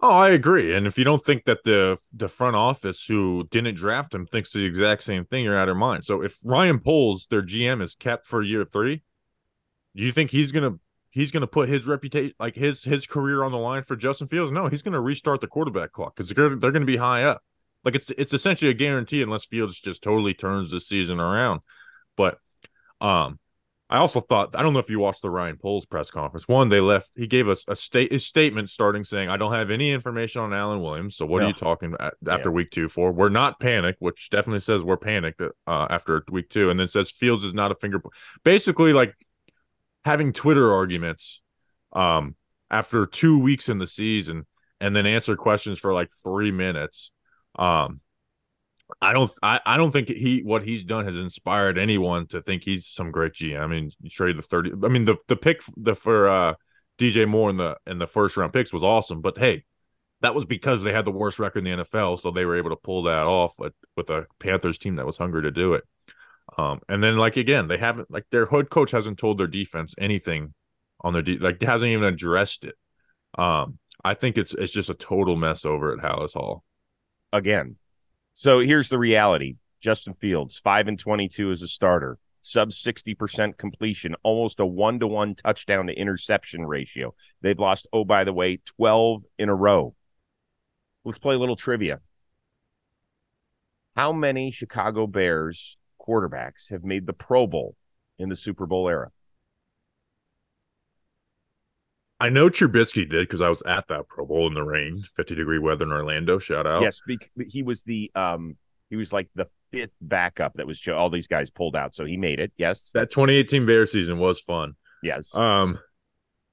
Oh, 0.00 0.08
I 0.08 0.30
agree. 0.30 0.74
And 0.74 0.86
if 0.86 0.96
you 0.96 1.04
don't 1.04 1.22
think 1.22 1.44
that 1.44 1.62
the 1.62 1.98
the 2.10 2.28
front 2.28 2.56
office 2.56 3.04
who 3.04 3.46
didn't 3.50 3.74
draft 3.74 4.14
him 4.14 4.26
thinks 4.26 4.50
the 4.50 4.64
exact 4.64 5.02
same 5.02 5.26
thing, 5.26 5.44
you're 5.44 5.58
out 5.58 5.68
of 5.68 5.76
mind. 5.76 6.06
So 6.06 6.22
if 6.22 6.38
Ryan 6.42 6.80
Poles, 6.80 7.26
their 7.28 7.42
GM, 7.42 7.82
is 7.82 7.94
kept 7.94 8.26
for 8.26 8.42
year 8.42 8.64
three, 8.64 9.02
do 9.94 10.02
you 10.02 10.10
think 10.10 10.30
he's 10.30 10.52
gonna 10.52 10.76
he's 11.10 11.30
gonna 11.30 11.46
put 11.46 11.68
his 11.68 11.86
reputation, 11.86 12.32
like 12.40 12.56
his 12.56 12.82
his 12.82 13.06
career, 13.06 13.44
on 13.44 13.52
the 13.52 13.58
line 13.58 13.82
for 13.82 13.94
Justin 13.94 14.28
Fields? 14.28 14.50
No, 14.50 14.68
he's 14.68 14.80
gonna 14.80 15.00
restart 15.00 15.42
the 15.42 15.46
quarterback 15.46 15.92
clock 15.92 16.16
because 16.16 16.30
they're 16.30 16.48
gonna, 16.48 16.60
they're 16.60 16.72
gonna 16.72 16.86
be 16.86 16.96
high 16.96 17.24
up. 17.24 17.42
Like 17.84 17.94
it's 17.94 18.10
it's 18.16 18.32
essentially 18.32 18.70
a 18.70 18.74
guarantee 18.74 19.20
unless 19.20 19.44
Fields 19.44 19.78
just 19.78 20.02
totally 20.02 20.32
turns 20.32 20.70
the 20.70 20.80
season 20.80 21.20
around. 21.20 21.60
But 22.16 22.38
um, 23.02 23.38
I 23.88 23.98
also 23.98 24.20
thought 24.20 24.56
I 24.56 24.62
don't 24.62 24.72
know 24.72 24.80
if 24.80 24.90
you 24.90 24.98
watched 24.98 25.22
the 25.22 25.30
Ryan 25.30 25.56
Poles 25.56 25.86
press 25.86 26.10
conference. 26.10 26.48
One, 26.48 26.68
they 26.70 26.80
left. 26.80 27.12
He 27.14 27.28
gave 27.28 27.48
us 27.48 27.64
a 27.68 27.76
state 27.76 28.12
a 28.12 28.18
statement 28.18 28.68
starting 28.68 29.04
saying, 29.04 29.28
"I 29.28 29.36
don't 29.36 29.52
have 29.52 29.70
any 29.70 29.92
information 29.92 30.42
on 30.42 30.52
Alan 30.52 30.82
Williams." 30.82 31.16
So 31.16 31.24
what 31.24 31.42
are 31.44 31.46
you 31.46 31.52
talking 31.52 31.94
about 31.94 32.14
after 32.28 32.48
yeah. 32.48 32.54
week 32.54 32.72
two 32.72 32.88
for? 32.88 33.12
We're 33.12 33.28
not 33.28 33.60
panicked, 33.60 34.02
which 34.02 34.28
definitely 34.30 34.60
says 34.60 34.82
we're 34.82 34.96
panicked 34.96 35.40
uh, 35.40 35.86
after 35.88 36.24
week 36.30 36.50
two, 36.50 36.68
and 36.68 36.80
then 36.80 36.88
says 36.88 37.12
Fields 37.12 37.44
is 37.44 37.54
not 37.54 37.70
a 37.70 37.76
finger. 37.76 38.02
Basically, 38.42 38.92
like 38.92 39.14
having 40.04 40.32
Twitter 40.32 40.74
arguments 40.74 41.40
um, 41.92 42.34
after 42.70 43.06
two 43.06 43.38
weeks 43.38 43.68
in 43.68 43.78
the 43.78 43.86
season, 43.86 44.46
and 44.80 44.96
then 44.96 45.06
answer 45.06 45.36
questions 45.36 45.78
for 45.78 45.94
like 45.94 46.10
three 46.24 46.50
minutes. 46.50 47.12
Um, 47.56 48.00
I 49.00 49.12
don't 49.12 49.30
I, 49.42 49.60
I 49.66 49.76
don't 49.76 49.90
think 49.90 50.08
he 50.08 50.40
what 50.40 50.62
he's 50.62 50.84
done 50.84 51.04
has 51.04 51.16
inspired 51.16 51.76
anyone 51.78 52.26
to 52.28 52.40
think 52.40 52.62
he's 52.62 52.86
some 52.86 53.10
great 53.10 53.32
GM. 53.32 53.60
I 53.60 53.66
mean, 53.66 53.90
you 54.00 54.10
traded 54.10 54.38
the 54.38 54.42
30 54.42 54.72
I 54.84 54.88
mean 54.88 55.04
the 55.04 55.16
the 55.28 55.36
pick 55.36 55.62
the 55.76 55.94
for 55.94 56.28
uh 56.28 56.54
DJ 56.98 57.28
Moore 57.28 57.50
in 57.50 57.56
the 57.56 57.76
in 57.86 57.98
the 57.98 58.06
first 58.06 58.36
round 58.36 58.52
picks 58.52 58.72
was 58.72 58.84
awesome, 58.84 59.20
but 59.20 59.38
hey, 59.38 59.64
that 60.22 60.34
was 60.34 60.44
because 60.44 60.82
they 60.82 60.92
had 60.92 61.04
the 61.04 61.10
worst 61.10 61.38
record 61.38 61.66
in 61.66 61.78
the 61.78 61.84
NFL, 61.84 62.20
so 62.20 62.30
they 62.30 62.44
were 62.44 62.56
able 62.56 62.70
to 62.70 62.76
pull 62.76 63.02
that 63.04 63.26
off 63.26 63.58
with, 63.58 63.74
with 63.96 64.08
a 64.08 64.26
Panthers 64.38 64.78
team 64.78 64.96
that 64.96 65.06
was 65.06 65.18
hungry 65.18 65.42
to 65.42 65.50
do 65.50 65.74
it. 65.74 65.84
Um, 66.56 66.80
and 66.88 67.02
then 67.02 67.16
like 67.16 67.36
again, 67.36 67.68
they 67.68 67.76
haven't 67.76 68.10
like 68.10 68.24
their 68.30 68.46
hood 68.46 68.70
coach 68.70 68.92
hasn't 68.92 69.18
told 69.18 69.38
their 69.38 69.46
defense 69.46 69.94
anything 69.98 70.54
on 71.00 71.12
their 71.12 71.22
de- 71.22 71.38
like 71.38 71.60
hasn't 71.60 71.90
even 71.90 72.04
addressed 72.04 72.64
it. 72.64 72.76
Um, 73.36 73.78
I 74.04 74.14
think 74.14 74.38
it's 74.38 74.54
it's 74.54 74.72
just 74.72 74.88
a 74.88 74.94
total 74.94 75.36
mess 75.36 75.64
over 75.64 75.92
at 75.92 75.98
Halas 75.98 76.34
Hall. 76.34 76.62
Again, 77.32 77.76
so 78.38 78.60
here's 78.60 78.90
the 78.90 78.98
reality 78.98 79.56
Justin 79.80 80.12
Fields, 80.12 80.58
5 80.58 80.88
and 80.88 80.98
22 80.98 81.52
as 81.52 81.62
a 81.62 81.68
starter, 81.68 82.18
sub 82.42 82.68
60% 82.68 83.56
completion, 83.56 84.14
almost 84.22 84.60
a 84.60 84.66
one 84.66 85.00
to 85.00 85.06
one 85.06 85.34
touchdown 85.34 85.86
to 85.86 85.94
interception 85.94 86.66
ratio. 86.66 87.14
They've 87.40 87.58
lost, 87.58 87.86
oh, 87.94 88.04
by 88.04 88.24
the 88.24 88.34
way, 88.34 88.60
12 88.76 89.22
in 89.38 89.48
a 89.48 89.54
row. 89.54 89.94
Let's 91.02 91.18
play 91.18 91.34
a 91.34 91.38
little 91.38 91.56
trivia. 91.56 92.00
How 93.96 94.12
many 94.12 94.50
Chicago 94.50 95.06
Bears 95.06 95.78
quarterbacks 95.98 96.68
have 96.68 96.84
made 96.84 97.06
the 97.06 97.14
Pro 97.14 97.46
Bowl 97.46 97.74
in 98.18 98.28
the 98.28 98.36
Super 98.36 98.66
Bowl 98.66 98.86
era? 98.86 99.12
I 102.18 102.30
know 102.30 102.48
Trubisky 102.48 103.08
did 103.08 103.28
because 103.28 103.40
I 103.40 103.50
was 103.50 103.62
at 103.62 103.88
that 103.88 104.08
Pro 104.08 104.24
Bowl 104.24 104.46
in 104.46 104.54
the 104.54 104.62
rain, 104.62 105.02
50 105.16 105.34
degree 105.34 105.58
weather 105.58 105.84
in 105.84 105.92
Orlando. 105.92 106.38
Shout 106.38 106.66
out. 106.66 106.82
Yes, 106.82 107.00
he 107.48 107.62
was 107.62 107.82
the 107.82 108.10
um 108.14 108.56
he 108.88 108.96
was 108.96 109.12
like 109.12 109.28
the 109.34 109.48
fifth 109.70 109.92
backup 110.00 110.54
that 110.54 110.66
was 110.66 110.82
all 110.88 111.10
these 111.10 111.26
guys 111.26 111.50
pulled 111.50 111.76
out, 111.76 111.94
so 111.94 112.04
he 112.04 112.16
made 112.16 112.40
it. 112.40 112.52
Yes, 112.56 112.90
that 112.94 113.10
2018 113.10 113.66
Bear 113.66 113.84
season 113.84 114.18
was 114.18 114.40
fun. 114.40 114.74
Yes. 115.02 115.34
Um, 115.34 115.78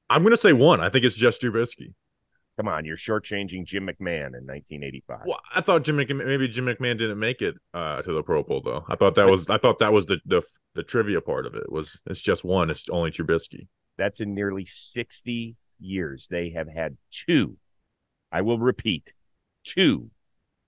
I'm 0.10 0.24
gonna 0.24 0.38
say 0.38 0.54
one. 0.54 0.82
I 0.82 0.90
think 0.90 1.06
it's 1.06 1.16
just 1.16 1.42
Trubisky. 1.42 1.94
Come 2.58 2.68
on, 2.68 2.86
you're 2.86 2.98
shortchanging 2.98 3.66
Jim 3.66 3.88
McMahon 3.88 4.36
in 4.36 4.46
1985. 4.46 5.22
Well, 5.26 5.40
I 5.56 5.62
thought 5.62 5.84
Jim 5.84 5.98
McMahon, 5.98 6.28
maybe 6.28 6.48
Jim 6.48 6.66
McMahon 6.66 7.00
didn't 7.00 7.18
make 7.18 7.42
it 7.42 7.56
uh, 7.74 8.02
to 8.04 8.14
the 8.14 8.22
Pro 8.22 8.44
Bowl 8.44 8.62
though. 8.62 8.86
I 8.90 8.96
thought 8.96 9.16
that 9.16 9.28
was 9.28 9.50
I 9.50 9.58
thought 9.58 9.80
that 9.80 9.94
was 9.94 10.06
the 10.06 10.20
the 10.26 10.44
the 10.76 10.84
trivia 10.84 11.22
part 11.22 11.46
of 11.46 11.56
it 11.56 11.72
was 11.72 12.02
it's 12.06 12.22
just 12.22 12.44
one. 12.44 12.70
It's 12.70 12.86
only 12.90 13.12
Trubisky. 13.12 13.68
That's 13.98 14.20
in 14.20 14.34
nearly 14.34 14.66
60 14.66 15.56
years. 15.80 16.28
They 16.30 16.52
have 16.52 16.68
had 16.68 16.98
two, 17.12 17.58
I 18.32 18.42
will 18.42 18.60
repeat, 18.60 19.14
two 19.64 20.10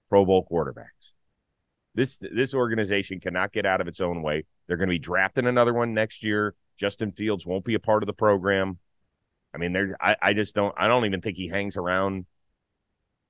Pro 0.09 0.25
Bowl 0.25 0.47
quarterbacks. 0.49 1.13
This 1.95 2.17
this 2.17 2.53
organization 2.53 3.19
cannot 3.19 3.53
get 3.53 3.65
out 3.65 3.81
of 3.81 3.87
its 3.87 4.01
own 4.01 4.21
way. 4.21 4.45
They're 4.67 4.77
going 4.77 4.89
to 4.89 4.93
be 4.93 4.99
drafting 4.99 5.47
another 5.47 5.73
one 5.73 5.93
next 5.93 6.23
year. 6.23 6.53
Justin 6.77 7.13
Fields 7.13 7.45
won't 7.45 7.63
be 7.63 7.73
a 7.75 7.79
part 7.79 8.03
of 8.03 8.07
the 8.07 8.13
program. 8.13 8.79
I 9.53 9.57
mean, 9.57 9.71
there. 9.71 9.95
I, 10.01 10.15
I 10.21 10.33
just 10.33 10.53
don't. 10.55 10.75
I 10.77 10.87
don't 10.87 11.05
even 11.05 11.21
think 11.21 11.37
he 11.37 11.47
hangs 11.47 11.77
around. 11.77 12.25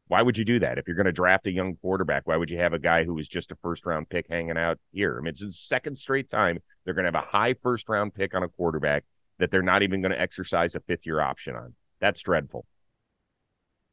Why 0.07 0.21
would 0.21 0.37
you 0.37 0.45
do 0.45 0.59
that 0.59 0.77
if 0.77 0.87
you're 0.87 0.95
going 0.95 1.05
to 1.05 1.11
draft 1.11 1.47
a 1.47 1.51
young 1.51 1.75
quarterback? 1.77 2.27
Why 2.27 2.37
would 2.37 2.49
you 2.49 2.59
have 2.59 2.73
a 2.73 2.79
guy 2.79 3.03
who 3.03 3.15
was 3.15 3.27
just 3.27 3.51
a 3.51 3.55
first 3.61 3.85
round 3.85 4.09
pick 4.09 4.27
hanging 4.29 4.57
out 4.57 4.79
here? 4.91 5.17
I 5.17 5.21
mean, 5.21 5.29
it's 5.29 5.41
the 5.41 5.51
second 5.51 5.95
straight 5.97 6.29
time 6.29 6.59
they're 6.83 6.93
going 6.93 7.05
to 7.05 7.11
have 7.11 7.23
a 7.23 7.27
high 7.27 7.55
first 7.61 7.87
round 7.89 8.13
pick 8.13 8.35
on 8.35 8.43
a 8.43 8.49
quarterback 8.49 9.03
that 9.39 9.51
they're 9.51 9.61
not 9.61 9.83
even 9.83 10.01
going 10.01 10.11
to 10.11 10.19
exercise 10.19 10.75
a 10.75 10.79
fifth 10.79 11.05
year 11.05 11.19
option 11.19 11.55
on. 11.55 11.73
That's 11.99 12.21
dreadful. 12.21 12.65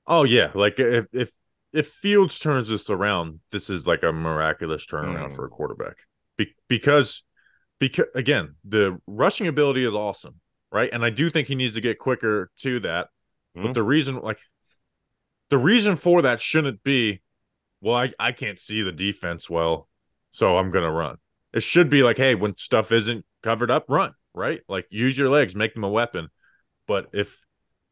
Oh 0.06 0.24
yeah, 0.24 0.50
like 0.54 0.78
if 0.78 1.06
if 1.12 1.30
if 1.72 1.88
Fields 1.88 2.38
turns 2.38 2.68
this 2.68 2.90
around, 2.90 3.40
this 3.50 3.70
is 3.70 3.86
like 3.86 4.02
a 4.02 4.12
miraculous 4.12 4.84
turnaround 4.86 5.30
mm. 5.30 5.36
for 5.36 5.46
a 5.46 5.48
quarterback. 5.48 5.96
Be- 6.36 6.54
because 6.68 7.22
because 7.78 8.06
again, 8.14 8.56
the 8.64 9.00
rushing 9.06 9.46
ability 9.46 9.84
is 9.84 9.94
awesome, 9.94 10.40
right? 10.70 10.90
And 10.92 11.04
I 11.04 11.10
do 11.10 11.30
think 11.30 11.48
he 11.48 11.54
needs 11.54 11.74
to 11.74 11.80
get 11.80 11.98
quicker 11.98 12.50
to 12.58 12.80
that. 12.80 13.08
Mm. 13.56 13.62
But 13.64 13.74
the 13.74 13.82
reason 13.82 14.20
like 14.20 14.38
the 15.50 15.58
reason 15.58 15.96
for 15.96 16.22
that 16.22 16.40
shouldn't 16.40 16.82
be 16.82 17.22
well, 17.80 17.96
I, 17.96 18.12
I 18.18 18.32
can't 18.32 18.58
see 18.58 18.82
the 18.82 18.92
defense 18.92 19.48
well, 19.48 19.88
so 20.30 20.58
I'm 20.58 20.70
gonna 20.70 20.92
run. 20.92 21.18
It 21.52 21.62
should 21.62 21.90
be 21.90 22.02
like, 22.02 22.16
hey, 22.16 22.34
when 22.34 22.56
stuff 22.56 22.90
isn't 22.90 23.24
covered 23.42 23.70
up, 23.70 23.84
run 23.88 24.14
right? 24.34 24.60
Like 24.68 24.86
use 24.90 25.16
your 25.16 25.28
legs, 25.30 25.54
make 25.54 25.74
them 25.74 25.84
a 25.84 25.88
weapon. 25.88 26.28
But 26.86 27.08
if 27.12 27.38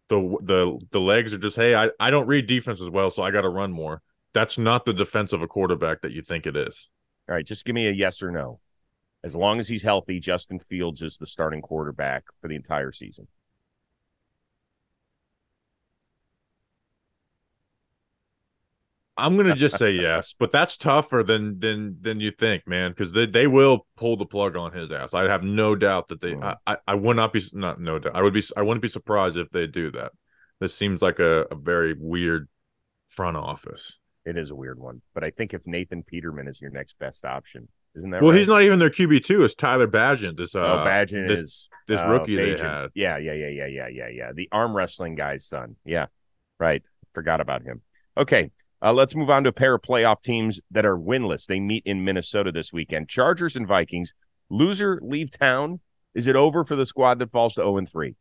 the 0.08 0.36
the 0.42 0.78
the 0.90 1.00
legs 1.00 1.32
are 1.34 1.38
just 1.38 1.56
hey, 1.56 1.74
I, 1.74 1.90
I 2.00 2.10
don't 2.10 2.26
read 2.26 2.46
defense 2.46 2.80
as 2.80 2.90
well, 2.90 3.10
so 3.10 3.22
I 3.22 3.30
got 3.30 3.42
to 3.42 3.48
run 3.48 3.72
more. 3.72 4.02
that's 4.32 4.58
not 4.58 4.84
the 4.84 4.92
defense 4.92 5.32
of 5.32 5.42
a 5.42 5.48
quarterback 5.48 6.02
that 6.02 6.12
you 6.12 6.22
think 6.22 6.46
it 6.46 6.56
is. 6.56 6.88
All 7.28 7.34
right, 7.34 7.46
just 7.46 7.64
give 7.64 7.74
me 7.74 7.86
a 7.88 7.92
yes 7.92 8.22
or 8.22 8.30
no. 8.30 8.60
As 9.22 9.36
long 9.36 9.60
as 9.60 9.68
he's 9.68 9.82
healthy, 9.82 10.18
Justin 10.18 10.58
Fields 10.58 11.02
is 11.02 11.18
the 11.18 11.26
starting 11.26 11.60
quarterback 11.62 12.24
for 12.40 12.48
the 12.48 12.56
entire 12.56 12.92
season. 12.92 13.28
I'm 19.20 19.36
gonna 19.36 19.54
just 19.54 19.78
say 19.78 19.92
yes, 19.92 20.34
but 20.38 20.50
that's 20.50 20.76
tougher 20.76 21.22
than 21.22 21.58
than 21.58 21.98
than 22.00 22.20
you 22.20 22.30
think, 22.30 22.66
man, 22.66 22.90
because 22.90 23.12
they, 23.12 23.26
they 23.26 23.46
will 23.46 23.86
pull 23.96 24.16
the 24.16 24.26
plug 24.26 24.56
on 24.56 24.72
his 24.72 24.90
ass. 24.90 25.14
I 25.14 25.24
have 25.24 25.42
no 25.42 25.76
doubt 25.76 26.08
that 26.08 26.20
they. 26.20 26.34
I, 26.34 26.56
I, 26.66 26.76
I 26.88 26.94
would 26.94 27.16
not 27.16 27.32
be 27.32 27.42
not 27.52 27.80
no 27.80 27.98
doubt. 27.98 28.16
I 28.16 28.22
would 28.22 28.34
be. 28.34 28.42
I 28.56 28.62
wouldn't 28.62 28.82
be 28.82 28.88
surprised 28.88 29.36
if 29.36 29.50
they 29.50 29.66
do 29.66 29.90
that. 29.92 30.12
This 30.60 30.74
seems 30.74 31.02
like 31.02 31.18
a, 31.18 31.46
a 31.50 31.54
very 31.54 31.94
weird 31.98 32.48
front 33.08 33.36
office. 33.36 33.96
It 34.24 34.36
is 34.36 34.50
a 34.50 34.54
weird 34.54 34.78
one, 34.78 35.02
but 35.14 35.24
I 35.24 35.30
think 35.30 35.54
if 35.54 35.62
Nathan 35.66 36.02
Peterman 36.02 36.48
is 36.48 36.60
your 36.60 36.70
next 36.70 36.98
best 36.98 37.24
option, 37.24 37.68
isn't 37.96 38.10
that 38.10 38.22
Well, 38.22 38.32
right? 38.32 38.38
he's 38.38 38.48
not 38.48 38.62
even 38.62 38.78
their 38.78 38.90
QB 38.90 39.24
two. 39.24 39.44
It's 39.44 39.54
Tyler 39.54 39.88
Bagent. 39.88 40.36
This 40.36 40.54
uh, 40.54 40.60
oh, 40.60 40.84
Bagent 40.86 41.28
this, 41.28 41.40
is 41.40 41.68
this 41.88 42.00
oh, 42.00 42.08
rookie 42.08 42.36
they 42.36 42.50
had. 42.50 42.88
Yeah, 42.94 43.18
yeah, 43.18 43.32
yeah, 43.32 43.48
yeah, 43.48 43.66
yeah, 43.66 43.88
yeah, 43.88 44.08
yeah. 44.08 44.30
The 44.34 44.48
arm 44.52 44.74
wrestling 44.74 45.14
guy's 45.14 45.46
son. 45.46 45.76
Yeah, 45.84 46.06
right. 46.58 46.82
Forgot 47.14 47.40
about 47.40 47.62
him. 47.62 47.82
Okay, 48.16 48.50
uh, 48.82 48.92
let's 48.92 49.14
move 49.14 49.30
on 49.30 49.44
to 49.44 49.50
a 49.50 49.52
pair 49.52 49.74
of 49.74 49.82
playoff 49.82 50.22
teams 50.22 50.60
that 50.70 50.86
are 50.86 50.96
winless. 50.96 51.46
They 51.46 51.60
meet 51.60 51.82
in 51.86 52.04
Minnesota 52.04 52.52
this 52.52 52.72
weekend. 52.72 53.08
Chargers 53.08 53.56
and 53.56 53.66
Vikings. 53.66 54.14
Loser 54.48 54.98
leave 55.02 55.30
town. 55.30 55.80
Is 56.14 56.26
it 56.26 56.34
over 56.34 56.64
for 56.64 56.74
the 56.74 56.86
squad 56.86 57.18
that 57.20 57.30
falls 57.30 57.54
to 57.54 57.60
zero 57.60 57.78
and 57.78 57.88
three? 57.88 58.16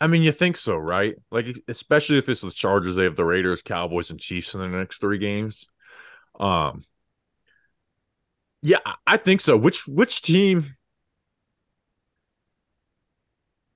I 0.00 0.06
mean, 0.06 0.22
you 0.22 0.32
think 0.32 0.56
so, 0.56 0.76
right? 0.76 1.14
Like, 1.30 1.46
especially 1.68 2.18
if 2.18 2.28
it's 2.28 2.40
the 2.40 2.50
Chargers, 2.50 2.94
they 2.94 3.04
have 3.04 3.16
the 3.16 3.24
Raiders, 3.24 3.60
Cowboys, 3.60 4.10
and 4.10 4.18
Chiefs 4.18 4.54
in 4.54 4.60
the 4.60 4.68
next 4.68 4.98
three 4.98 5.18
games. 5.18 5.66
Um, 6.38 6.84
yeah, 8.62 8.78
I 9.06 9.16
think 9.16 9.40
so. 9.40 9.56
Which 9.56 9.86
which 9.86 10.22
team? 10.22 10.76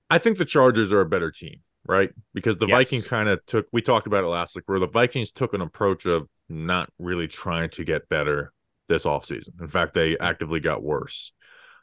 I 0.08 0.18
think 0.18 0.38
the 0.38 0.44
Chargers 0.44 0.92
are 0.92 1.00
a 1.00 1.06
better 1.06 1.30
team, 1.30 1.60
right? 1.86 2.10
Because 2.32 2.56
the 2.56 2.66
Yes. 2.66 2.78
Vikings 2.90 3.06
kind 3.06 3.28
of 3.28 3.44
took. 3.46 3.66
We 3.72 3.82
talked 3.82 4.06
about 4.06 4.24
it 4.24 4.28
last 4.28 4.54
week, 4.54 4.64
where 4.66 4.78
the 4.78 4.88
Vikings 4.88 5.32
took 5.32 5.54
an 5.54 5.60
approach 5.60 6.06
of 6.06 6.28
not 6.48 6.90
really 6.98 7.28
trying 7.28 7.70
to 7.70 7.84
get 7.84 8.08
better 8.08 8.52
this 8.88 9.04
offseason. 9.04 9.60
In 9.60 9.68
fact, 9.68 9.94
they 9.94 10.18
actively 10.18 10.60
got 10.60 10.82
worse. 10.82 11.32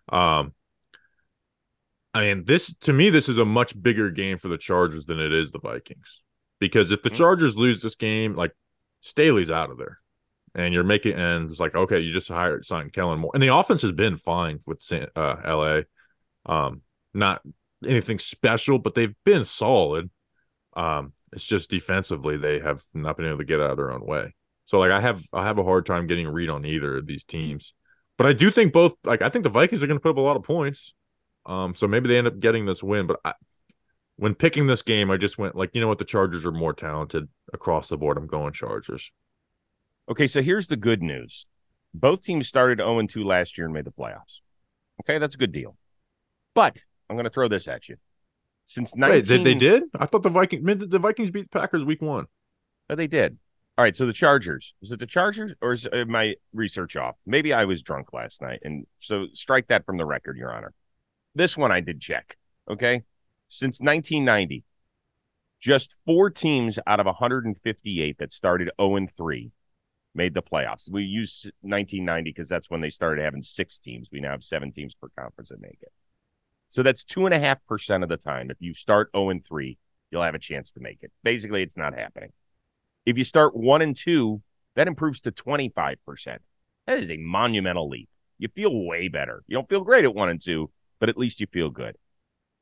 Um, 0.10 0.53
I 2.13 2.22
mean, 2.22 2.43
this 2.46 2.74
to 2.81 2.93
me, 2.93 3.10
this 3.10 3.29
is 3.29 3.38
a 3.38 3.46
much 3.46 3.79
bigger 3.81 4.12
game 4.12 4.38
for 4.38 4.50
the 4.50 4.58
Chargers 4.58 5.05
than 5.05 5.20
it 5.20 5.31
is 5.31 5.51
the 5.51 5.60
Vikings. 5.60 6.22
Because 6.60 6.91
if 6.91 7.01
the 7.01 7.10
Mhm. 7.10 7.15
Chargers 7.15 7.55
lose 7.55 7.81
this 7.81 7.96
game, 7.96 8.36
like 8.36 8.53
Staley's 9.00 9.50
out 9.50 9.72
of 9.72 9.77
there. 9.77 10.00
And 10.53 10.74
you're 10.74 10.84
making 10.84 11.13
and 11.13 11.50
it's 11.50 11.62
like, 11.62 11.75
okay, 11.75 12.00
you 12.01 12.12
just 12.12 12.27
hired 12.27 12.65
signed 12.65 12.91
Kellen 12.91 13.20
Moore. 13.20 13.31
And 13.34 13.41
the 13.41 13.55
offense 13.55 13.81
has 13.84 13.93
been 13.93 14.17
fine 14.17 14.60
with 14.67 14.81
uh 15.15 15.36
LA. 15.46 15.84
Um, 16.46 16.81
not 17.13 17.41
anything 17.85 18.19
special, 18.19 18.79
but 18.79 18.95
they've 18.95 19.15
been 19.25 19.45
solid. 19.45 20.09
Um, 20.75 21.13
it's 21.33 21.45
just 21.45 21.69
defensively 21.69 22.38
they 22.38 22.59
have 22.59 22.81
not 22.93 23.17
been 23.17 23.25
able 23.25 23.38
to 23.38 23.45
get 23.45 23.59
out 23.59 23.71
of 23.71 23.77
their 23.77 23.91
own 23.91 24.05
way. 24.05 24.33
So 24.65 24.79
like 24.79 24.91
I 24.91 25.01
have 25.01 25.23
I 25.33 25.45
have 25.45 25.57
a 25.57 25.63
hard 25.63 25.85
time 25.85 26.07
getting 26.07 26.27
a 26.27 26.31
read 26.31 26.50
on 26.50 26.65
either 26.65 26.97
of 26.97 27.07
these 27.07 27.23
teams. 27.23 27.73
But 28.17 28.27
I 28.27 28.33
do 28.33 28.51
think 28.51 28.73
both 28.73 28.95
like 29.03 29.21
I 29.21 29.29
think 29.29 29.43
the 29.43 29.50
Vikings 29.50 29.83
are 29.83 29.88
going 29.88 30.00
to 30.00 30.01
put 30.01 30.11
up 30.11 30.17
a 30.17 30.21
lot 30.21 30.38
of 30.38 30.43
points. 30.43 30.93
Um, 31.45 31.75
so 31.75 31.88
maybe 31.88 32.07
they 32.07 32.17
end 32.17 32.27
up 32.27 32.39
getting 32.39 32.65
this 32.65 32.83
win. 32.83 33.07
But 33.07 33.19
I, 33.25 33.33
when 34.17 34.35
picking 34.35 34.67
this 34.67 34.81
game, 34.81 35.09
I 35.09 35.17
just 35.17 35.38
went 35.38 35.55
like, 35.55 35.71
you 35.73 35.81
know 35.81 35.88
what, 35.88 36.00
the 36.00 36.05
Chargers 36.05 36.45
are 36.45 36.51
more 36.51 36.73
talented 36.73 37.27
across 37.53 37.89
the 37.89 37.97
board. 37.97 38.17
I'm 38.17 38.27
going 38.27 38.53
Chargers. 38.53 39.11
Okay, 40.09 40.27
so 40.27 40.41
here's 40.41 40.67
the 40.67 40.77
good 40.77 41.01
news. 41.01 41.47
Both 41.93 42.23
teams 42.23 42.47
started 42.47 42.79
0 42.79 43.07
2 43.07 43.23
last 43.23 43.57
year 43.57 43.65
and 43.65 43.73
made 43.73 43.85
the 43.85 43.91
playoffs. 43.91 44.39
Okay, 45.01 45.17
that's 45.17 45.35
a 45.35 45.38
good 45.38 45.51
deal. 45.51 45.75
But 46.53 46.83
I'm 47.11 47.17
going 47.17 47.25
to 47.25 47.29
throw 47.29 47.50
this 47.50 47.67
at 47.67 47.89
you. 47.89 47.97
Since 48.67 48.95
19... 48.95 49.13
Wait, 49.13 49.25
they, 49.25 49.43
they 49.43 49.53
did? 49.53 49.83
I 50.00 50.05
thought 50.05 50.24
the 50.24 50.29
Vikings 50.29 50.63
the 50.87 50.97
Vikings 50.97 51.29
beat 51.29 51.51
the 51.51 51.59
Packers 51.59 51.83
week 51.83 52.01
one. 52.01 52.27
Oh, 52.89 52.95
they 52.95 53.07
did. 53.07 53.37
All 53.77 53.83
right, 53.83 53.93
so 53.93 54.05
the 54.05 54.13
Chargers. 54.13 54.74
Is 54.81 54.93
it 54.93 55.00
the 55.00 55.05
Chargers 55.05 55.51
or 55.61 55.74
is 55.74 55.85
my 56.07 56.35
research 56.53 56.95
off? 56.95 57.17
Maybe 57.25 57.51
I 57.51 57.65
was 57.65 57.81
drunk 57.81 58.13
last 58.13 58.41
night. 58.41 58.61
And 58.63 58.87
so 59.01 59.27
strike 59.33 59.67
that 59.67 59.85
from 59.85 59.97
the 59.97 60.05
record, 60.05 60.37
Your 60.37 60.55
Honor. 60.55 60.74
This 61.35 61.57
one 61.57 61.69
I 61.69 61.81
did 61.81 62.00
check. 62.00 62.37
Okay. 62.69 63.03
Since 63.50 63.81
1990, 63.81 64.63
just 65.59 65.93
four 66.05 66.29
teams 66.29 66.79
out 66.87 67.01
of 67.01 67.07
158 67.07 68.17
that 68.19 68.31
started 68.31 68.71
0 68.79 69.07
3 69.17 69.51
made 70.15 70.33
the 70.33 70.41
playoffs. 70.41 70.89
We 70.89 71.03
use 71.03 71.43
1990 71.59 72.29
because 72.29 72.47
that's 72.47 72.69
when 72.69 72.79
they 72.79 72.89
started 72.89 73.24
having 73.24 73.43
six 73.43 73.79
teams. 73.79 74.07
We 74.13 74.21
now 74.21 74.31
have 74.31 74.45
seven 74.45 74.71
teams 74.71 74.95
per 74.95 75.09
conference 75.19 75.50
that 75.50 75.61
make 75.61 75.79
it. 75.81 75.91
So 76.72 76.84
that's 76.84 77.03
two 77.03 77.25
and 77.25 77.36
a 77.36 77.40
half 77.40 77.60
percent 77.68 78.01
of 78.01 78.10
the 78.10 78.16
time. 78.16 78.50
If 78.50 78.55
you 78.62 78.74
start 78.74 79.10
0 79.14 79.29
and 79.29 79.46
3, 79.46 79.77
you'll 80.10 80.24
have 80.24 80.36
a 80.36 80.40
chance 80.40 80.72
to 80.72 80.79
make 80.79 81.00
it. 81.01 81.12
Basically, 81.22 81.64
it's 81.64 81.75
not 81.75 81.94
happening. 81.94 82.31
If 83.05 83.18
you 83.18 83.25
start 83.25 83.55
one 83.55 83.81
and 83.81 83.94
two, 83.94 84.42
that 84.77 84.88
improves 84.88 85.20
to 85.22 85.34
25%. 85.34 85.98
That 86.88 86.98
is 86.98 87.12
a 87.12 87.18
monumental 87.18 87.90
leap. 87.90 88.07
You 88.40 88.48
feel 88.55 88.86
way 88.86 89.10
better. 89.10 89.44
You 89.48 89.57
don't 89.57 89.68
feel 89.68 89.84
great 89.84 90.05
at 90.05 90.16
one 90.16 90.29
and 90.29 90.42
two, 90.42 90.72
but 91.01 91.10
at 91.10 91.18
least 91.18 91.42
you 91.42 91.48
feel 91.51 91.70
good. 91.70 91.98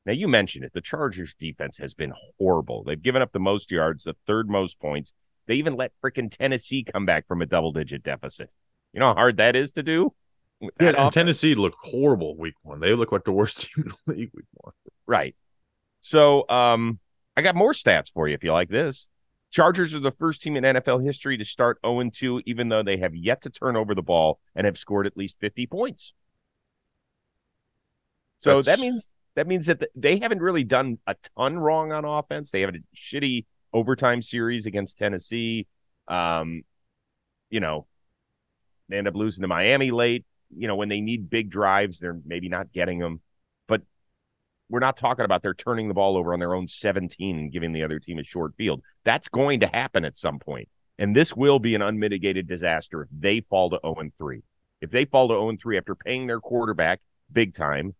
Now, 0.04 0.12
you 0.12 0.26
mentioned 0.26 0.64
it. 0.64 0.72
The 0.72 0.80
Chargers 0.80 1.34
defense 1.38 1.78
has 1.78 1.94
been 1.94 2.12
horrible. 2.36 2.82
They've 2.82 3.00
given 3.00 3.22
up 3.22 3.32
the 3.32 3.38
most 3.38 3.70
yards, 3.70 4.04
the 4.04 4.16
third 4.26 4.50
most 4.50 4.80
points. 4.80 5.12
They 5.46 5.54
even 5.54 5.76
let 5.76 5.92
freaking 6.04 6.36
Tennessee 6.36 6.82
come 6.82 7.06
back 7.06 7.28
from 7.28 7.42
a 7.42 7.46
double 7.46 7.70
digit 7.70 8.02
deficit. 8.02 8.50
You 8.92 8.98
know 8.98 9.08
how 9.08 9.14
hard 9.14 9.36
that 9.36 9.54
is 9.54 9.70
to 9.72 9.84
do? 9.84 10.14
Yeah, 10.60 10.92
and? 10.96 11.12
Tennessee 11.12 11.54
looked 11.54 11.78
horrible 11.80 12.36
week 12.36 12.54
one. 12.62 12.80
They 12.80 12.94
look 12.94 13.12
like 13.12 13.24
the 13.24 13.32
worst 13.32 13.60
team 13.74 13.84
in 13.84 13.92
the 14.06 14.12
league 14.12 14.30
week 14.34 14.46
one. 14.54 14.74
Right. 15.06 15.34
So 16.00 16.48
um 16.48 16.98
I 17.36 17.42
got 17.42 17.54
more 17.54 17.72
stats 17.72 18.12
for 18.12 18.28
you 18.28 18.34
if 18.34 18.44
you 18.44 18.52
like 18.52 18.68
this. 18.68 19.08
Chargers 19.50 19.94
are 19.94 20.00
the 20.00 20.12
first 20.12 20.42
team 20.42 20.56
in 20.56 20.62
NFL 20.62 21.04
history 21.04 21.36
to 21.36 21.44
start 21.44 21.78
0 21.84 22.10
2, 22.12 22.42
even 22.46 22.68
though 22.68 22.82
they 22.82 22.98
have 22.98 23.16
yet 23.16 23.42
to 23.42 23.50
turn 23.50 23.76
over 23.76 23.94
the 23.94 24.02
ball 24.02 24.38
and 24.54 24.64
have 24.64 24.78
scored 24.78 25.06
at 25.06 25.16
least 25.16 25.36
50 25.40 25.66
points. 25.66 26.12
So 28.38 28.62
that 28.62 28.78
means 28.78 29.10
that 29.36 29.46
means 29.46 29.66
that 29.66 29.80
th- 29.80 29.90
they 29.94 30.18
haven't 30.18 30.40
really 30.40 30.64
done 30.64 30.98
a 31.06 31.14
ton 31.36 31.58
wrong 31.58 31.92
on 31.92 32.04
offense. 32.04 32.50
They 32.50 32.60
have 32.62 32.74
a 32.74 32.78
shitty 32.96 33.46
overtime 33.72 34.22
series 34.22 34.66
against 34.66 34.98
Tennessee. 34.98 35.66
Um, 36.08 36.62
you 37.48 37.60
know, 37.60 37.86
they 38.88 38.98
end 38.98 39.08
up 39.08 39.14
losing 39.14 39.42
to 39.42 39.48
Miami 39.48 39.90
late. 39.90 40.24
You 40.56 40.68
know, 40.68 40.76
when 40.76 40.88
they 40.88 41.00
need 41.00 41.30
big 41.30 41.50
drives, 41.50 41.98
they're 41.98 42.18
maybe 42.24 42.48
not 42.48 42.72
getting 42.72 42.98
them. 42.98 43.20
But 43.68 43.82
we're 44.68 44.80
not 44.80 44.96
talking 44.96 45.24
about 45.24 45.42
they're 45.42 45.54
turning 45.54 45.88
the 45.88 45.94
ball 45.94 46.16
over 46.16 46.32
on 46.32 46.40
their 46.40 46.54
own 46.54 46.68
17 46.68 47.38
and 47.38 47.52
giving 47.52 47.72
the 47.72 47.84
other 47.84 47.98
team 47.98 48.18
a 48.18 48.24
short 48.24 48.54
field. 48.56 48.82
That's 49.04 49.28
going 49.28 49.60
to 49.60 49.66
happen 49.66 50.04
at 50.04 50.16
some 50.16 50.38
point. 50.38 50.68
And 50.98 51.16
this 51.16 51.34
will 51.34 51.58
be 51.58 51.74
an 51.74 51.82
unmitigated 51.82 52.46
disaster 52.46 53.02
if 53.02 53.08
they 53.16 53.40
fall 53.40 53.70
to 53.70 53.80
0 53.82 54.10
3. 54.18 54.42
If 54.80 54.90
they 54.90 55.04
fall 55.04 55.28
to 55.28 55.34
0 55.34 55.56
3 55.60 55.78
after 55.78 55.94
paying 55.94 56.26
their 56.26 56.40
quarterback 56.40 57.00
big 57.32 57.54
time 57.54 57.94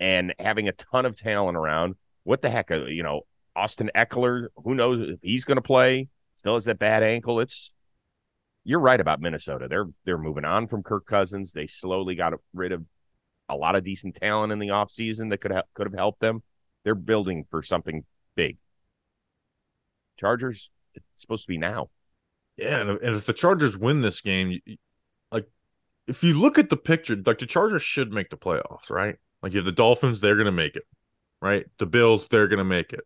and 0.00 0.34
having 0.38 0.68
a 0.68 0.72
ton 0.72 1.04
of 1.04 1.16
talent 1.16 1.56
around, 1.56 1.96
what 2.24 2.42
the 2.42 2.50
heck? 2.50 2.70
uh, 2.70 2.86
You 2.86 3.02
know, 3.02 3.22
Austin 3.54 3.90
Ekeler, 3.94 4.46
who 4.64 4.74
knows 4.74 5.08
if 5.10 5.18
he's 5.22 5.44
going 5.44 5.56
to 5.56 5.62
play? 5.62 6.08
Still 6.36 6.54
has 6.54 6.66
that 6.66 6.78
bad 6.78 7.02
ankle. 7.02 7.40
It's 7.40 7.74
you're 8.68 8.80
right 8.80 9.00
about 9.00 9.22
Minnesota. 9.22 9.66
They're 9.66 9.86
they're 10.04 10.18
moving 10.18 10.44
on 10.44 10.66
from 10.66 10.82
Kirk 10.82 11.06
Cousins. 11.06 11.52
They 11.52 11.66
slowly 11.66 12.14
got 12.14 12.34
rid 12.52 12.72
of 12.72 12.84
a 13.48 13.56
lot 13.56 13.76
of 13.76 13.82
decent 13.82 14.16
talent 14.16 14.52
in 14.52 14.58
the 14.58 14.68
offseason 14.68 15.30
that 15.30 15.38
could 15.38 15.52
have 15.52 15.64
could 15.72 15.86
have 15.86 15.94
helped 15.94 16.20
them. 16.20 16.42
They're 16.84 16.94
building 16.94 17.46
for 17.50 17.62
something 17.62 18.04
big. 18.36 18.58
Chargers, 20.20 20.68
it's 20.94 21.06
supposed 21.16 21.44
to 21.44 21.48
be 21.48 21.56
now. 21.56 21.88
Yeah, 22.58 22.82
and, 22.82 22.90
and 22.90 23.16
if 23.16 23.24
the 23.24 23.32
Chargers 23.32 23.74
win 23.74 24.02
this 24.02 24.20
game, 24.20 24.60
like 25.32 25.46
if 26.06 26.22
you 26.22 26.38
look 26.38 26.58
at 26.58 26.68
the 26.68 26.76
picture, 26.76 27.16
like 27.24 27.38
the 27.38 27.46
Chargers 27.46 27.82
should 27.82 28.12
make 28.12 28.28
the 28.28 28.36
playoffs, 28.36 28.90
right? 28.90 29.16
Like 29.42 29.54
if 29.54 29.64
the 29.64 29.72
Dolphins, 29.72 30.20
they're 30.20 30.36
gonna 30.36 30.52
make 30.52 30.76
it, 30.76 30.84
right? 31.40 31.64
The 31.78 31.86
Bills, 31.86 32.28
they're 32.28 32.48
gonna 32.48 32.64
make 32.64 32.92
it. 32.92 33.04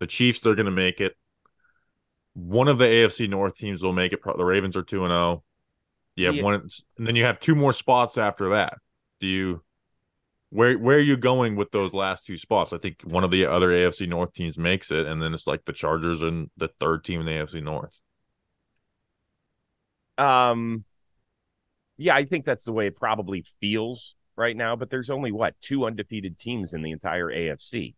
The 0.00 0.06
Chiefs, 0.06 0.40
they're 0.40 0.54
gonna 0.54 0.70
make 0.70 1.02
it. 1.02 1.16
One 2.34 2.68
of 2.68 2.78
the 2.78 2.86
AFC 2.86 3.28
North 3.28 3.56
teams 3.56 3.82
will 3.82 3.92
make 3.92 4.12
it. 4.12 4.20
The 4.24 4.44
Ravens 4.44 4.76
are 4.76 4.82
two 4.82 5.04
and 5.04 5.10
zero. 5.10 5.44
You 6.16 6.26
have 6.26 6.36
Yeah. 6.36 6.42
one, 6.42 6.54
and 6.98 7.06
then 7.06 7.16
you 7.16 7.24
have 7.24 7.40
two 7.40 7.54
more 7.54 7.72
spots 7.72 8.18
after 8.18 8.50
that. 8.50 8.78
Do 9.20 9.26
you? 9.26 9.62
Where 10.50 10.78
where 10.78 10.96
are 10.98 11.00
you 11.00 11.16
going 11.16 11.56
with 11.56 11.70
those 11.72 11.94
last 11.94 12.26
two 12.26 12.36
spots? 12.36 12.72
I 12.74 12.78
think 12.78 13.00
one 13.02 13.24
of 13.24 13.30
the 13.30 13.46
other 13.46 13.70
AFC 13.70 14.06
North 14.06 14.34
teams 14.34 14.58
makes 14.58 14.90
it, 14.90 15.06
and 15.06 15.22
then 15.22 15.32
it's 15.32 15.46
like 15.46 15.64
the 15.64 15.72
Chargers 15.72 16.20
and 16.22 16.50
the 16.58 16.68
third 16.68 17.04
team 17.04 17.20
in 17.20 17.26
the 17.26 17.32
AFC 17.32 17.62
North. 17.62 18.00
Um, 20.18 20.84
yeah, 21.96 22.14
I 22.14 22.24
think 22.24 22.44
that's 22.44 22.64
the 22.64 22.72
way 22.72 22.86
it 22.86 22.96
probably 22.96 23.44
feels 23.60 24.14
right 24.36 24.56
now. 24.56 24.76
But 24.76 24.90
there's 24.90 25.10
only 25.10 25.32
what 25.32 25.54
two 25.60 25.84
undefeated 25.86 26.38
teams 26.38 26.74
in 26.74 26.82
the 26.82 26.90
entire 26.90 27.28
AFC 27.30 27.94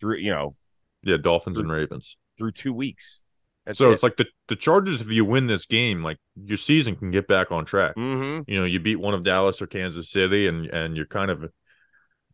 through 0.00 0.18
you 0.18 0.30
know 0.30 0.56
Yeah, 1.02 1.16
Dolphins 1.16 1.58
and 1.58 1.70
Ravens. 1.70 2.16
through 2.38 2.52
two 2.52 2.72
weeks. 2.72 3.22
That's 3.66 3.78
so 3.78 3.90
it. 3.90 3.94
it's 3.94 4.02
like 4.02 4.16
the 4.16 4.26
the 4.48 4.56
Chargers. 4.56 5.00
If 5.00 5.10
you 5.10 5.24
win 5.24 5.46
this 5.46 5.66
game, 5.66 6.02
like 6.02 6.18
your 6.44 6.58
season 6.58 6.96
can 6.96 7.10
get 7.10 7.28
back 7.28 7.52
on 7.52 7.64
track. 7.64 7.94
hmm 7.94 8.40
You 8.46 8.58
know, 8.58 8.64
you 8.64 8.80
beat 8.80 8.96
one 8.96 9.14
of 9.14 9.24
Dallas 9.24 9.60
or 9.60 9.66
Kansas 9.66 10.10
City, 10.10 10.46
and 10.46 10.66
and 10.66 10.96
you're 10.96 11.06
kind 11.06 11.30
of, 11.30 11.50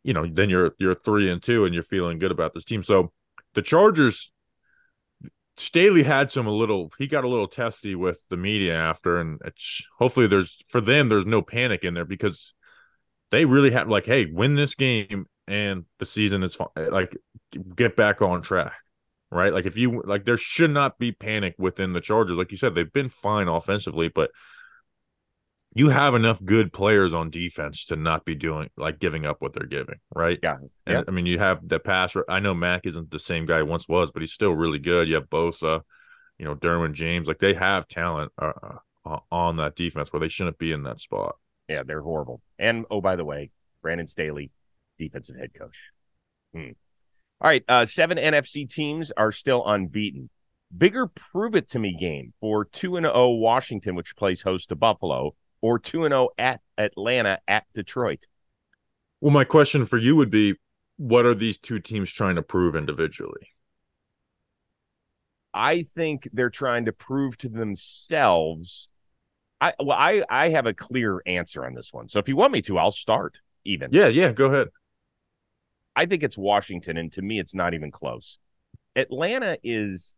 you 0.02 0.12
know, 0.12 0.26
then 0.26 0.50
you're 0.50 0.72
you're 0.78 0.94
three 0.94 1.30
and 1.30 1.42
two, 1.42 1.64
and 1.64 1.74
you're 1.74 1.82
feeling 1.82 2.18
good 2.18 2.30
about 2.30 2.54
this 2.54 2.64
team. 2.64 2.82
So 2.82 3.12
the 3.54 3.62
Chargers. 3.62 4.30
Staley 5.58 6.02
had 6.02 6.30
some 6.30 6.46
a 6.46 6.50
little. 6.50 6.92
He 6.98 7.06
got 7.06 7.24
a 7.24 7.28
little 7.28 7.48
testy 7.48 7.94
with 7.94 8.20
the 8.28 8.36
media 8.36 8.76
after, 8.76 9.18
and 9.18 9.40
it's 9.42 9.82
hopefully 9.98 10.26
there's 10.26 10.62
for 10.68 10.82
them 10.82 11.08
there's 11.08 11.24
no 11.24 11.40
panic 11.40 11.82
in 11.82 11.94
there 11.94 12.04
because 12.04 12.52
they 13.30 13.44
really 13.46 13.70
have 13.70 13.88
like, 13.88 14.06
hey, 14.06 14.26
win 14.26 14.54
this 14.54 14.74
game 14.74 15.26
and 15.48 15.84
the 15.98 16.06
season 16.06 16.42
is 16.42 16.54
fine. 16.54 16.68
Like, 16.76 17.16
get 17.74 17.96
back 17.96 18.20
on 18.22 18.42
track, 18.42 18.74
right? 19.30 19.52
Like, 19.52 19.66
if 19.66 19.76
you 19.76 20.02
like, 20.04 20.24
there 20.24 20.36
should 20.36 20.70
not 20.70 20.98
be 20.98 21.12
panic 21.12 21.54
within 21.58 21.92
the 21.92 22.00
Chargers. 22.00 22.38
Like 22.38 22.50
you 22.50 22.56
said, 22.56 22.74
they've 22.74 22.92
been 22.92 23.08
fine 23.08 23.48
offensively, 23.48 24.08
but 24.08 24.30
you 25.76 25.90
have 25.90 26.14
enough 26.14 26.42
good 26.42 26.72
players 26.72 27.12
on 27.12 27.28
defense 27.28 27.84
to 27.84 27.96
not 27.96 28.24
be 28.24 28.34
doing 28.34 28.70
like 28.78 28.98
giving 28.98 29.26
up 29.26 29.42
what 29.42 29.52
they're 29.52 29.68
giving, 29.68 29.98
right? 30.14 30.38
Yeah. 30.42 30.56
And 30.86 30.96
Yeah. 30.96 31.02
I 31.06 31.10
mean, 31.10 31.26
you 31.26 31.38
have 31.38 31.68
the 31.68 31.78
passer. 31.78 32.24
I 32.30 32.40
know 32.40 32.54
Mack 32.54 32.86
isn't 32.86 33.10
the 33.10 33.18
same 33.18 33.44
guy 33.44 33.58
he 33.58 33.62
once 33.62 33.86
was, 33.86 34.10
but 34.10 34.22
he's 34.22 34.32
still 34.32 34.54
really 34.54 34.78
good. 34.78 35.06
You 35.06 35.16
have 35.16 35.28
Bosa, 35.28 35.82
you 36.38 36.46
know, 36.46 36.54
Derwin 36.54 36.94
James. 36.94 37.28
Like 37.28 37.40
they 37.40 37.52
have 37.52 37.88
talent 37.88 38.32
uh, 38.40 38.52
uh, 39.04 39.18
on 39.30 39.56
that 39.56 39.76
defense 39.76 40.10
where 40.10 40.20
they 40.20 40.28
shouldn't 40.28 40.56
be 40.56 40.72
in 40.72 40.84
that 40.84 40.98
spot. 40.98 41.36
Yeah, 41.68 41.82
they're 41.84 42.00
horrible. 42.00 42.40
And 42.58 42.86
oh, 42.90 43.02
by 43.02 43.16
the 43.16 43.24
way, 43.26 43.50
Brandon 43.82 44.06
Staley, 44.06 44.50
defensive 44.98 45.36
head 45.36 45.50
coach. 45.52 45.76
Hmm. 46.54 46.70
All 47.40 47.48
right, 47.48 47.64
uh, 47.68 47.84
seven 47.84 48.16
NFC 48.16 48.68
teams 48.68 49.10
are 49.10 49.30
still 49.30 49.64
unbeaten. 49.66 50.30
Bigger 50.76 51.06
prove 51.06 51.54
it 51.54 51.68
to 51.70 51.78
me 51.78 51.96
game 51.98 52.32
for 52.40 52.64
two 52.64 52.96
and 52.96 53.04
zero 53.04 53.30
Washington, 53.30 53.94
which 53.94 54.16
plays 54.16 54.42
host 54.42 54.70
to 54.70 54.76
Buffalo, 54.76 55.34
or 55.60 55.78
two 55.78 56.04
and 56.04 56.12
zero 56.12 56.30
at 56.38 56.60
Atlanta 56.78 57.38
at 57.46 57.64
Detroit. 57.74 58.26
Well, 59.20 59.32
my 59.32 59.44
question 59.44 59.84
for 59.84 59.98
you 59.98 60.16
would 60.16 60.30
be, 60.30 60.56
what 60.96 61.26
are 61.26 61.34
these 61.34 61.58
two 61.58 61.78
teams 61.78 62.10
trying 62.10 62.36
to 62.36 62.42
prove 62.42 62.74
individually? 62.74 63.50
I 65.52 65.82
think 65.82 66.28
they're 66.32 66.50
trying 66.50 66.84
to 66.86 66.92
prove 66.92 67.36
to 67.38 67.48
themselves. 67.48 68.88
I 69.60 69.72
well, 69.78 69.96
I 69.98 70.22
I 70.28 70.50
have 70.50 70.66
a 70.66 70.74
clear 70.74 71.22
answer 71.26 71.64
on 71.64 71.74
this 71.74 71.92
one. 71.92 72.08
So 72.08 72.18
if 72.18 72.28
you 72.28 72.36
want 72.36 72.52
me 72.52 72.62
to, 72.62 72.78
I'll 72.78 72.90
start. 72.90 73.38
Even 73.64 73.90
Yeah, 73.92 74.06
yeah, 74.06 74.32
go 74.32 74.46
ahead. 74.46 74.68
I 75.96 76.04
think 76.04 76.22
it's 76.22 76.36
Washington, 76.36 76.98
and 76.98 77.10
to 77.12 77.22
me, 77.22 77.40
it's 77.40 77.54
not 77.54 77.72
even 77.72 77.90
close. 77.90 78.38
Atlanta 78.94 79.56
is. 79.64 80.14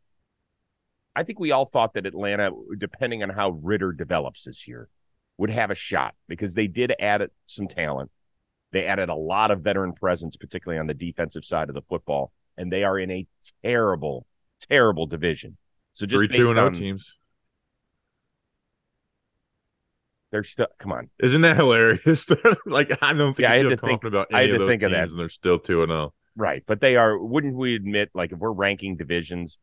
I 1.15 1.23
think 1.23 1.41
we 1.41 1.53
all 1.53 1.67
thought 1.67 1.95
that 1.95 2.07
Atlanta, 2.07 2.51
depending 2.77 3.23
on 3.23 3.31
how 3.31 3.51
Ridder 3.51 3.93
develops 3.93 4.45
this 4.45 4.69
year, 4.69 4.89
would 5.37 5.51
have 5.51 5.71
a 5.71 5.75
shot 5.75 6.15
because 6.29 6.55
they 6.55 6.67
did 6.67 6.93
add 7.01 7.29
some 7.47 7.69
talent. 7.69 8.11
They 8.73 8.87
added 8.87 9.09
a 9.09 9.15
lot 9.15 9.51
of 9.51 9.63
veteran 9.63 9.95
presence, 9.95 10.37
particularly 10.37 10.79
on 10.79 10.87
the 10.87 10.95
defensive 10.95 11.45
side 11.45 11.69
of 11.69 11.75
the 11.75 11.83
football, 11.83 12.33
and 12.57 12.71
they 12.71 12.85
are 12.85 12.99
in 12.99 13.11
a 13.11 13.27
terrible, 13.65 14.27
terrible 14.69 15.07
division. 15.07 15.57
So 15.95 16.07
just 16.07 16.19
Three 16.19 16.29
two 16.29 16.51
and 16.51 16.59
on 16.59 16.75
teams. 16.75 17.15
They're 20.31 20.45
still 20.45 20.67
come 20.79 20.93
on. 20.93 21.11
Isn't 21.21 21.41
that 21.43 21.57
hilarious? 21.57 22.27
like 22.67 23.03
I 23.03 23.13
don't 23.13 23.35
think 23.35 23.41
Yeah, 23.49 23.53
I 23.53 23.57
you 23.57 23.69
had 23.71 23.71
feel 23.71 23.71
to 23.71 23.77
think- 23.77 24.03
confident 24.03 24.15
about 24.15 24.27
I 24.33 24.43
any 24.43 24.47
had 24.49 24.51
of 24.51 24.55
to 24.55 24.59
those 24.65 24.71
think 24.71 24.83
of 24.83 24.91
teams, 24.91 25.01
that. 25.01 25.11
and 25.11 25.21
they're 25.21 25.29
still 25.29 25.59
two 25.59 25.83
and 25.83 25.93
oh. 25.93 25.95
zero. 25.95 26.15
Right. 26.37 26.63
But 26.67 26.81
they 26.81 26.95
are, 26.95 27.19
wouldn't 27.19 27.57
we 27.57 27.75
admit, 27.75 28.11
like, 28.15 28.31
if 28.31 28.39
we're 28.39 28.53
ranking 28.53 28.97
divisions, 28.97 29.59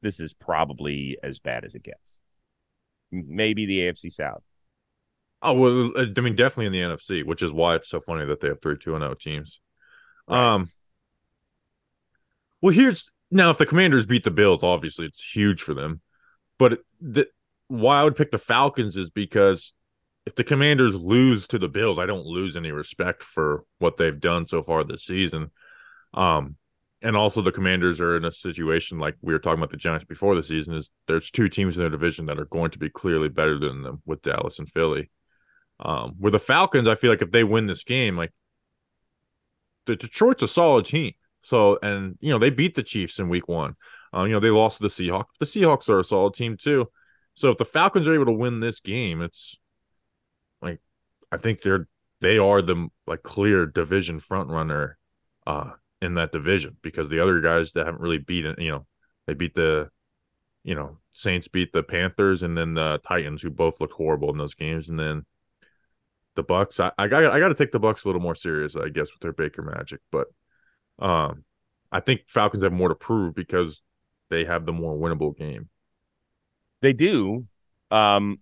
this 0.00 0.20
is 0.20 0.32
probably 0.32 1.18
as 1.22 1.38
bad 1.38 1.66
as 1.66 1.74
it 1.74 1.82
gets. 1.82 2.18
Maybe 3.10 3.66
the 3.66 3.80
AFC 3.80 4.10
South. 4.10 4.42
Oh 5.42 5.52
well, 5.54 5.90
uh, 5.96 6.06
I 6.16 6.20
mean, 6.20 6.36
definitely 6.36 6.66
in 6.66 6.72
the 6.72 6.80
NFC, 6.96 7.26
which 7.26 7.42
is 7.42 7.52
why 7.52 7.74
it's 7.74 7.88
so 7.90 8.00
funny 8.00 8.24
that 8.24 8.40
they 8.40 8.48
have 8.48 8.62
three 8.62 8.78
two 8.78 8.94
and 8.94 9.02
zero 9.02 9.14
teams. 9.14 9.60
Right. 10.28 10.54
Um. 10.54 10.70
Well, 12.62 12.72
here's 12.72 13.10
now 13.30 13.50
if 13.50 13.58
the 13.58 13.66
Commanders 13.66 14.06
beat 14.06 14.22
the 14.24 14.30
Bills, 14.30 14.62
obviously 14.62 15.04
it's 15.04 15.22
huge 15.22 15.60
for 15.60 15.74
them. 15.74 16.00
But 16.58 16.78
the, 17.00 17.26
why 17.72 18.00
I 18.00 18.04
would 18.04 18.16
pick 18.16 18.30
the 18.30 18.38
Falcons 18.38 18.98
is 18.98 19.08
because 19.08 19.74
if 20.26 20.34
the 20.34 20.44
Commanders 20.44 20.94
lose 20.94 21.46
to 21.48 21.58
the 21.58 21.68
Bills, 21.68 21.98
I 21.98 22.06
don't 22.06 22.26
lose 22.26 22.54
any 22.54 22.70
respect 22.70 23.22
for 23.22 23.64
what 23.78 23.96
they've 23.96 24.20
done 24.20 24.46
so 24.46 24.62
far 24.62 24.84
this 24.84 25.04
season. 25.04 25.50
Um, 26.12 26.56
and 27.00 27.16
also 27.16 27.40
the 27.40 27.50
Commanders 27.50 27.98
are 28.00 28.16
in 28.16 28.26
a 28.26 28.30
situation 28.30 28.98
like 28.98 29.16
we 29.22 29.32
were 29.32 29.38
talking 29.38 29.58
about 29.58 29.70
the 29.70 29.78
Giants 29.78 30.04
before 30.04 30.34
the 30.34 30.42
season 30.42 30.74
is 30.74 30.90
there's 31.08 31.30
two 31.30 31.48
teams 31.48 31.76
in 31.76 31.80
their 31.80 31.90
division 31.90 32.26
that 32.26 32.38
are 32.38 32.44
going 32.44 32.70
to 32.72 32.78
be 32.78 32.90
clearly 32.90 33.28
better 33.28 33.58
than 33.58 33.82
them 33.82 34.02
with 34.04 34.22
Dallas 34.22 34.58
and 34.58 34.70
Philly. 34.70 35.10
Um, 35.80 36.14
the 36.20 36.38
Falcons, 36.38 36.86
I 36.86 36.94
feel 36.94 37.10
like 37.10 37.22
if 37.22 37.32
they 37.32 37.42
win 37.42 37.66
this 37.66 37.82
game, 37.82 38.16
like 38.16 38.32
the 39.86 39.96
Detroit's 39.96 40.42
a 40.42 40.48
solid 40.48 40.84
team. 40.84 41.12
So, 41.40 41.78
and 41.82 42.18
you 42.20 42.30
know, 42.30 42.38
they 42.38 42.50
beat 42.50 42.76
the 42.76 42.84
Chiefs 42.84 43.18
in 43.18 43.30
week 43.30 43.48
one. 43.48 43.74
Uh, 44.14 44.24
you 44.24 44.32
know, 44.32 44.40
they 44.40 44.50
lost 44.50 44.76
to 44.76 44.82
the 44.82 44.88
Seahawks. 44.88 45.24
The 45.40 45.46
Seahawks 45.46 45.88
are 45.88 45.98
a 45.98 46.04
solid 46.04 46.34
team 46.34 46.56
too. 46.56 46.88
So 47.34 47.50
if 47.50 47.58
the 47.58 47.64
Falcons 47.64 48.06
are 48.06 48.14
able 48.14 48.26
to 48.26 48.32
win 48.32 48.60
this 48.60 48.80
game, 48.80 49.22
it's 49.22 49.56
like 50.60 50.80
I 51.30 51.36
think 51.36 51.62
they're 51.62 51.88
they 52.20 52.38
are 52.38 52.62
the 52.62 52.88
like 53.06 53.22
clear 53.22 53.66
division 53.66 54.20
front 54.20 54.48
runner 54.50 54.98
uh 55.46 55.72
in 56.00 56.14
that 56.14 56.32
division 56.32 56.76
because 56.82 57.08
the 57.08 57.20
other 57.20 57.40
guys 57.40 57.72
that 57.72 57.86
haven't 57.86 58.00
really 58.00 58.18
beaten, 58.18 58.54
you 58.58 58.70
know, 58.70 58.86
they 59.26 59.34
beat 59.34 59.54
the 59.54 59.90
you 60.64 60.74
know, 60.74 60.98
Saints 61.12 61.48
beat 61.48 61.72
the 61.72 61.82
Panthers 61.82 62.42
and 62.42 62.56
then 62.56 62.74
the 62.74 63.00
Titans 63.06 63.42
who 63.42 63.50
both 63.50 63.80
looked 63.80 63.94
horrible 63.94 64.30
in 64.30 64.38
those 64.38 64.54
games 64.54 64.88
and 64.88 64.98
then 64.98 65.24
the 66.34 66.44
Bucs. 66.44 66.80
I, 66.80 66.92
I 66.98 67.08
got 67.08 67.26
I 67.26 67.38
got 67.38 67.48
to 67.48 67.54
take 67.54 67.72
the 67.72 67.80
Bucs 67.80 68.04
a 68.04 68.08
little 68.08 68.20
more 68.20 68.34
serious, 68.34 68.76
I 68.76 68.88
guess, 68.88 69.12
with 69.12 69.20
their 69.20 69.32
Baker 69.32 69.62
Magic, 69.62 70.00
but 70.10 70.28
um, 70.98 71.44
I 71.90 72.00
think 72.00 72.22
Falcons 72.26 72.62
have 72.62 72.72
more 72.72 72.88
to 72.88 72.94
prove 72.94 73.34
because 73.34 73.82
they 74.30 74.44
have 74.44 74.64
the 74.64 74.72
more 74.72 74.96
winnable 74.96 75.36
game. 75.36 75.68
They 76.82 76.92
do. 76.92 77.46
Um, 77.90 78.40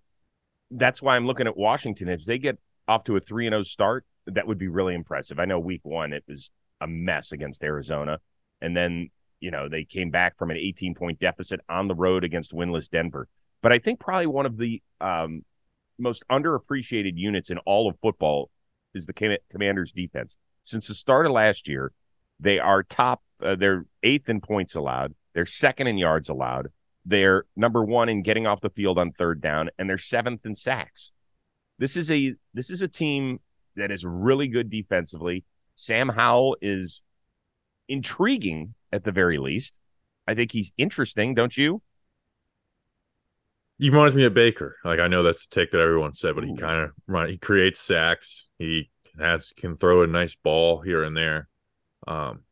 that's 0.69 1.01
why 1.01 1.15
I'm 1.15 1.25
looking 1.25 1.47
at 1.47 1.55
Washington. 1.55 2.09
If 2.09 2.25
they 2.25 2.37
get 2.37 2.59
off 2.87 3.03
to 3.05 3.15
a 3.15 3.19
3 3.21 3.47
0 3.47 3.63
start, 3.63 4.05
that 4.27 4.47
would 4.47 4.57
be 4.57 4.67
really 4.67 4.95
impressive. 4.95 5.39
I 5.39 5.45
know 5.45 5.59
week 5.59 5.81
one, 5.83 6.11
it 6.11 6.23
was 6.27 6.51
a 6.81 6.87
mess 6.87 7.31
against 7.31 7.63
Arizona. 7.63 8.19
And 8.61 8.75
then, 8.75 9.09
you 9.39 9.51
know, 9.51 9.69
they 9.69 9.83
came 9.83 10.09
back 10.09 10.37
from 10.37 10.51
an 10.51 10.57
18 10.57 10.95
point 10.95 11.19
deficit 11.19 11.61
on 11.69 11.87
the 11.87 11.95
road 11.95 12.23
against 12.23 12.51
winless 12.51 12.89
Denver. 12.89 13.27
But 13.61 13.71
I 13.71 13.79
think 13.79 13.99
probably 13.99 14.27
one 14.27 14.45
of 14.45 14.57
the 14.57 14.81
um, 14.99 15.43
most 15.99 16.23
underappreciated 16.31 17.13
units 17.15 17.49
in 17.49 17.59
all 17.59 17.87
of 17.87 17.95
football 18.01 18.49
is 18.93 19.05
the 19.05 19.39
Commanders' 19.51 19.91
defense. 19.91 20.35
Since 20.63 20.87
the 20.87 20.95
start 20.95 21.25
of 21.25 21.31
last 21.31 21.67
year, 21.67 21.91
they 22.39 22.59
are 22.59 22.83
top. 22.83 23.21
Uh, 23.43 23.55
they're 23.55 23.85
eighth 24.03 24.29
in 24.29 24.41
points 24.41 24.75
allowed. 24.75 25.13
They're 25.33 25.45
second 25.45 25.87
in 25.87 25.97
yards 25.97 26.29
allowed. 26.29 26.67
They're 27.05 27.45
number 27.55 27.83
one 27.83 28.09
in 28.09 28.21
getting 28.21 28.45
off 28.45 28.61
the 28.61 28.69
field 28.69 28.97
on 28.97 29.11
third 29.11 29.41
down, 29.41 29.69
and 29.77 29.89
they're 29.89 29.97
seventh 29.97 30.45
in 30.45 30.55
sacks. 30.55 31.11
This 31.79 31.97
is 31.97 32.11
a 32.11 32.35
this 32.53 32.69
is 32.69 32.81
a 32.81 32.87
team 32.87 33.39
that 33.75 33.91
is 33.91 34.05
really 34.05 34.47
good 34.47 34.69
defensively. 34.69 35.43
Sam 35.75 36.09
Howell 36.09 36.57
is 36.61 37.01
intriguing 37.87 38.75
at 38.91 39.03
the 39.03 39.11
very 39.11 39.37
least. 39.37 39.79
I 40.27 40.35
think 40.35 40.51
he's 40.51 40.71
interesting, 40.77 41.33
don't 41.33 41.55
you? 41.57 41.81
He 43.79 43.89
reminds 43.89 44.15
me 44.15 44.25
of 44.25 44.35
Baker. 44.35 44.77
Like 44.85 44.99
I 44.99 45.07
know 45.07 45.23
that's 45.23 45.47
the 45.47 45.55
take 45.55 45.71
that 45.71 45.81
everyone 45.81 46.13
said, 46.13 46.35
but 46.35 46.43
he 46.43 46.55
kind 46.55 46.91
of. 47.07 47.29
He 47.29 47.37
creates 47.37 47.81
sacks. 47.81 48.49
He 48.59 48.91
has 49.19 49.51
can 49.57 49.75
throw 49.75 50.03
a 50.03 50.07
nice 50.07 50.35
ball 50.35 50.81
here 50.81 51.03
and 51.03 51.17
there. 51.17 51.49
Um, 52.07 52.43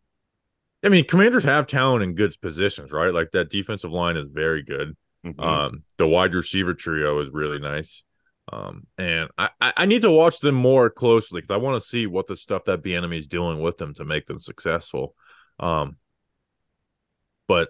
I 0.83 0.89
mean, 0.89 1.05
Commanders 1.05 1.43
have 1.43 1.67
talent 1.67 2.03
in 2.03 2.15
good 2.15 2.33
positions, 2.41 2.91
right? 2.91 3.13
Like 3.13 3.31
that 3.33 3.49
defensive 3.49 3.91
line 3.91 4.15
is 4.17 4.27
very 4.31 4.63
good. 4.63 4.95
Mhm. 5.25 5.39
Um, 5.43 5.83
the 5.97 6.07
wide 6.07 6.33
receiver 6.33 6.73
trio 6.73 7.19
is 7.19 7.29
really 7.29 7.59
nice. 7.59 8.03
Um, 8.51 8.87
and 8.97 9.29
I, 9.37 9.49
I 9.59 9.73
I 9.77 9.85
need 9.85 10.01
to 10.03 10.11
watch 10.11 10.39
them 10.39 10.55
more 10.55 10.89
closely 10.89 11.41
because 11.41 11.53
I 11.53 11.57
want 11.57 11.81
to 11.81 11.87
see 11.87 12.07
what 12.07 12.27
the 12.27 12.37
stuff 12.37 12.63
that 12.65 12.81
Bieniemy 12.81 13.19
is 13.19 13.27
doing 13.27 13.61
with 13.61 13.77
them 13.77 13.93
to 13.95 14.05
make 14.05 14.25
them 14.25 14.39
successful. 14.39 15.13
Um, 15.59 15.97
but 17.47 17.69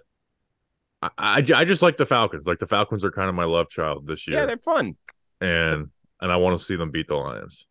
I, 1.02 1.10
I, 1.18 1.36
I 1.54 1.64
just 1.64 1.82
like 1.82 1.96
the 1.96 2.06
Falcons. 2.06 2.46
Like 2.46 2.60
the 2.60 2.66
Falcons 2.66 3.04
are 3.04 3.10
kind 3.10 3.28
of 3.28 3.34
my 3.34 3.44
love 3.44 3.68
child 3.68 4.06
this 4.06 4.26
year. 4.28 4.38
yeah, 4.40 4.46
they're 4.46 4.58
fun. 4.58 4.96
and 5.40 5.88
and 6.20 6.30
I 6.32 6.36
want 6.36 6.58
to 6.58 6.64
see 6.64 6.76
them 6.76 6.90
beat 6.90 7.08
the 7.08 7.16
Lions. 7.16 7.66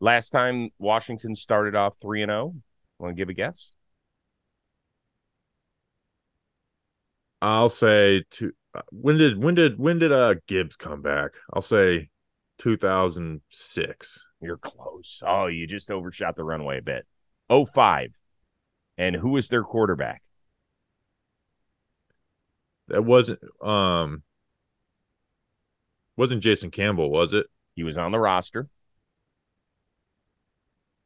Last 0.00 0.30
time 0.30 0.70
Washington 0.78 1.34
started 1.34 1.74
off 1.74 1.96
three 2.00 2.22
and 2.22 2.30
zero. 2.30 2.54
Want 2.98 3.14
to 3.16 3.20
give 3.20 3.28
a 3.28 3.34
guess? 3.34 3.72
I'll 7.46 7.68
say 7.68 8.24
two. 8.30 8.52
uh, 8.74 8.82
When 8.90 9.18
did 9.18 9.42
when 9.42 9.54
did 9.54 9.78
when 9.78 9.98
did 10.00 10.10
uh 10.10 10.34
Gibbs 10.48 10.76
come 10.76 11.00
back? 11.00 11.34
I'll 11.52 11.62
say 11.62 12.10
2006. 12.58 14.26
You're 14.40 14.56
close. 14.56 15.22
Oh, 15.24 15.46
you 15.46 15.66
just 15.68 15.90
overshot 15.90 16.34
the 16.34 16.42
runway 16.42 16.78
a 16.78 16.82
bit. 16.82 17.06
Oh 17.48 17.64
five. 17.64 18.12
And 18.98 19.14
who 19.14 19.30
was 19.30 19.48
their 19.48 19.62
quarterback? 19.62 20.22
That 22.88 23.04
wasn't 23.04 23.40
um 23.62 24.24
wasn't 26.16 26.42
Jason 26.42 26.70
Campbell, 26.72 27.10
was 27.10 27.32
it? 27.32 27.46
He 27.74 27.84
was 27.84 27.96
on 27.96 28.10
the 28.10 28.18
roster. 28.18 28.68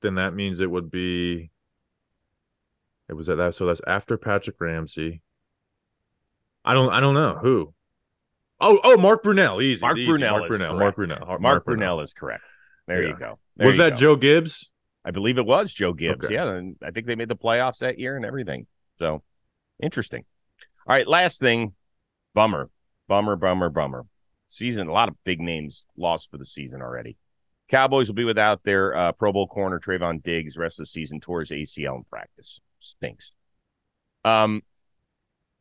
Then 0.01 0.15
that 0.15 0.35
means 0.35 0.61
it 0.61 0.71
would 0.71 0.91
be 0.91 1.51
it 3.09 3.13
was 3.15 3.29
at 3.29 3.37
that 3.37 3.55
so 3.55 3.67
that's 3.67 3.83
after 3.87 4.17
Patrick 4.17 4.59
Ramsey. 4.59 5.21
I 6.65 6.75
don't 6.75 6.91
I 6.93 7.01
don't 7.01 7.15
know 7.15 7.35
who. 7.41 7.75
Oh 8.61 8.79
oh 8.85 8.97
Mark 8.97 9.23
Brunell, 9.23 9.63
easy. 9.63 9.81
Mark 9.81 9.97
easy. 9.99 10.11
Brunell 10.11 10.31
Mark 10.33 10.51
is 10.53 10.57
Brunell, 10.59 10.69
correct. 10.69 10.79
Mark 10.79 10.97
Brunell. 10.97 11.27
Mark, 11.27 11.41
Mark 11.41 11.67
Brunell 11.67 12.03
is 12.03 12.13
correct. 12.13 12.45
There 12.87 13.03
Yeah. 13.03 13.09
you 13.11 13.17
go. 13.19 13.39
There 13.57 13.67
Was 13.69 13.77
you 13.77 13.83
that 13.85 13.91
go. 13.91 13.97
Joe 13.97 14.17
Gibbs? 14.17 14.71
I 15.05 15.11
believe 15.13 15.39
it 15.39 15.47
was 15.47 15.73
Joe 15.73 15.93
Gibbs. 15.95 16.27
Okay. 16.27 16.35
Yeah, 16.35 16.51
and 16.51 16.77
I 16.85 16.91
think 16.91 17.07
they 17.07 17.15
made 17.15 17.29
the 17.29 17.37
playoffs 17.37 17.79
that 17.79 17.99
year 17.99 18.17
and 18.17 18.25
everything. 18.25 18.67
So 18.99 19.23
interesting. 19.83 20.25
All 20.87 20.95
right, 20.95 21.09
last 21.09 21.41
thing, 21.41 21.75
bummer, 22.35 22.69
bummer, 23.09 23.37
bummer, 23.37 23.71
bummer. 23.71 24.05
Season, 24.51 24.89
a 24.89 24.93
lot 24.93 25.09
of 25.09 25.15
big 25.25 25.41
names 25.41 25.87
lost 25.97 26.31
for 26.31 26.37
the 26.37 26.45
season 26.45 26.83
already. 26.83 27.17
Cowboys 27.69 28.09
will 28.09 28.17
be 28.17 28.25
without 28.25 28.63
their 28.65 28.95
uh, 28.97 29.13
Pro 29.13 29.33
Bowl 29.33 29.47
corner 29.47 29.79
Trevon 29.79 30.23
Diggs 30.23 30.57
rest 30.57 30.81
of 30.81 30.83
the 30.83 30.91
season 30.91 31.21
towards 31.21 31.51
ACL 31.51 31.97
in 31.99 32.05
practice. 32.11 32.61
Stinks. 32.81 33.33
Um, 34.25 34.63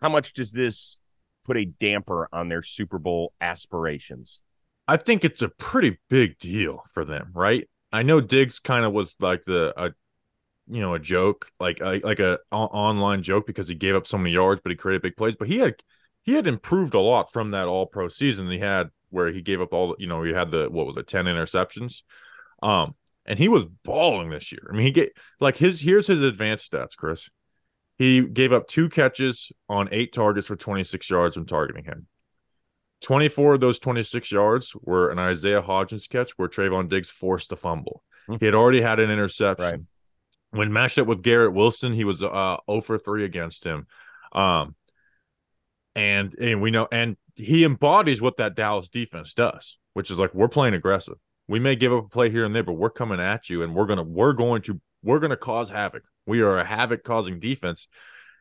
how 0.02 0.10
much 0.10 0.34
does 0.34 0.52
this 0.52 1.00
put 1.46 1.58
a 1.58 1.66
damper 1.66 2.30
on 2.32 2.50
their 2.50 2.64
Super 2.64 3.00
Bowl 3.00 3.34
aspirations? 3.42 4.42
I 4.88 4.98
think 4.98 5.24
it's 5.24 5.42
a 5.42 5.50
pretty 5.50 6.00
big 6.10 6.38
deal 6.40 6.84
for 6.92 7.06
them, 7.06 7.32
right? 7.34 7.70
I 7.92 8.04
know 8.04 8.22
Diggs 8.22 8.60
kind 8.60 8.86
of 8.86 8.94
was 8.94 9.16
like 9.20 9.44
the 9.46 9.74
a 9.82 9.92
you 10.68 10.82
know 10.82 10.94
a 10.94 11.00
joke, 11.00 11.52
like 11.60 11.80
a, 11.82 12.00
like 12.04 12.20
a 12.20 12.40
online 12.52 13.24
joke 13.24 13.48
because 13.48 13.68
he 13.68 13.76
gave 13.76 13.96
up 13.96 14.08
so 14.08 14.18
many 14.18 14.32
yards, 14.32 14.62
but 14.64 14.72
he 14.72 14.76
created 14.76 15.02
big 15.02 15.16
plays. 15.16 15.36
But 15.36 15.48
he 15.48 15.58
had 15.60 15.76
he 16.24 16.34
had 16.34 16.48
improved 16.48 16.94
a 16.94 17.00
lot 17.00 17.32
from 17.32 17.52
that 17.52 17.68
All 17.68 17.86
Pro 17.86 18.08
season 18.08 18.50
he 18.50 18.60
had 18.60 18.90
where 19.10 19.32
he 19.32 19.42
gave 19.42 19.62
up 19.62 19.74
all 19.74 19.96
you 20.00 20.08
know 20.08 20.24
he 20.24 20.34
had 20.34 20.52
the 20.52 20.70
what 20.70 20.86
was 20.86 20.98
it 20.98 21.08
ten 21.08 21.26
interceptions, 21.26 22.04
um, 22.62 22.96
and 23.26 23.40
he 23.40 23.48
was 23.48 23.66
balling 23.84 24.30
this 24.30 24.52
year. 24.52 24.68
I 24.70 24.76
mean, 24.76 24.86
he 24.86 24.92
get 24.92 25.16
like 25.40 25.58
his 25.58 25.82
here's 25.82 26.08
his 26.08 26.22
advanced 26.22 26.72
stats, 26.72 26.96
Chris. 26.96 27.30
He 28.00 28.22
gave 28.22 28.54
up 28.54 28.68
two 28.68 28.88
catches 28.88 29.52
on 29.68 29.90
eight 29.92 30.14
targets 30.14 30.48
for 30.48 30.56
26 30.56 31.10
yards 31.10 31.36
when 31.36 31.46
targeting 31.46 31.84
him. 31.84 32.08
24 33.02 33.56
of 33.56 33.60
those 33.60 33.78
26 33.78 34.32
yards 34.32 34.74
were 34.82 35.10
an 35.10 35.20
Isaiah 35.20 35.62
Hodgins 35.62 36.08
catch 36.08 36.32
where 36.38 36.48
Trevon 36.48 36.90
Diggs 36.90 37.10
forced 37.10 37.50
the 37.50 37.58
fumble. 37.58 38.02
Hmm. 38.28 38.36
He 38.40 38.46
had 38.46 38.56
already 38.56 38.82
had 38.82 39.00
an 39.00 39.12
interception. 39.12 39.66
Right. 39.66 39.80
When 40.52 40.74
matched 40.74 40.98
up 40.98 41.08
with 41.08 41.22
Garrett 41.22 41.54
Wilson, 41.54 41.94
he 41.94 42.06
was 42.06 42.24
uh 42.24 42.58
0 42.70 42.82
for 42.82 42.98
3 42.98 43.26
against 43.26 43.66
him. 43.66 43.86
Um 44.32 44.76
and 45.94 46.34
and 46.40 46.62
we 46.62 46.72
know 46.72 46.88
and 46.92 47.18
he 47.36 47.66
embodies 47.66 48.22
what 48.22 48.38
that 48.38 48.56
Dallas 48.56 48.88
defense 48.88 49.34
does, 49.34 49.78
which 49.94 50.10
is 50.10 50.18
like 50.18 50.34
we're 50.34 50.48
playing 50.48 50.74
aggressive. 50.74 51.16
We 51.50 51.60
may 51.60 51.76
give 51.76 51.92
up 51.92 52.06
a 52.06 52.10
play 52.10 52.30
here 52.30 52.46
and 52.46 52.56
there, 52.56 52.64
but 52.64 52.74
we're 52.74 52.90
coming 52.90 53.20
at 53.20 53.50
you 53.50 53.62
and 53.62 53.76
we're 53.76 53.88
gonna 53.88 54.04
we're 54.04 54.34
going 54.34 54.62
to 54.64 54.80
we're 55.04 55.20
gonna 55.20 55.38
cause 55.38 55.70
havoc. 55.70 56.04
We 56.26 56.42
are 56.42 56.60
a 56.60 56.66
havoc 56.66 57.04
causing 57.04 57.40
defense. 57.40 57.88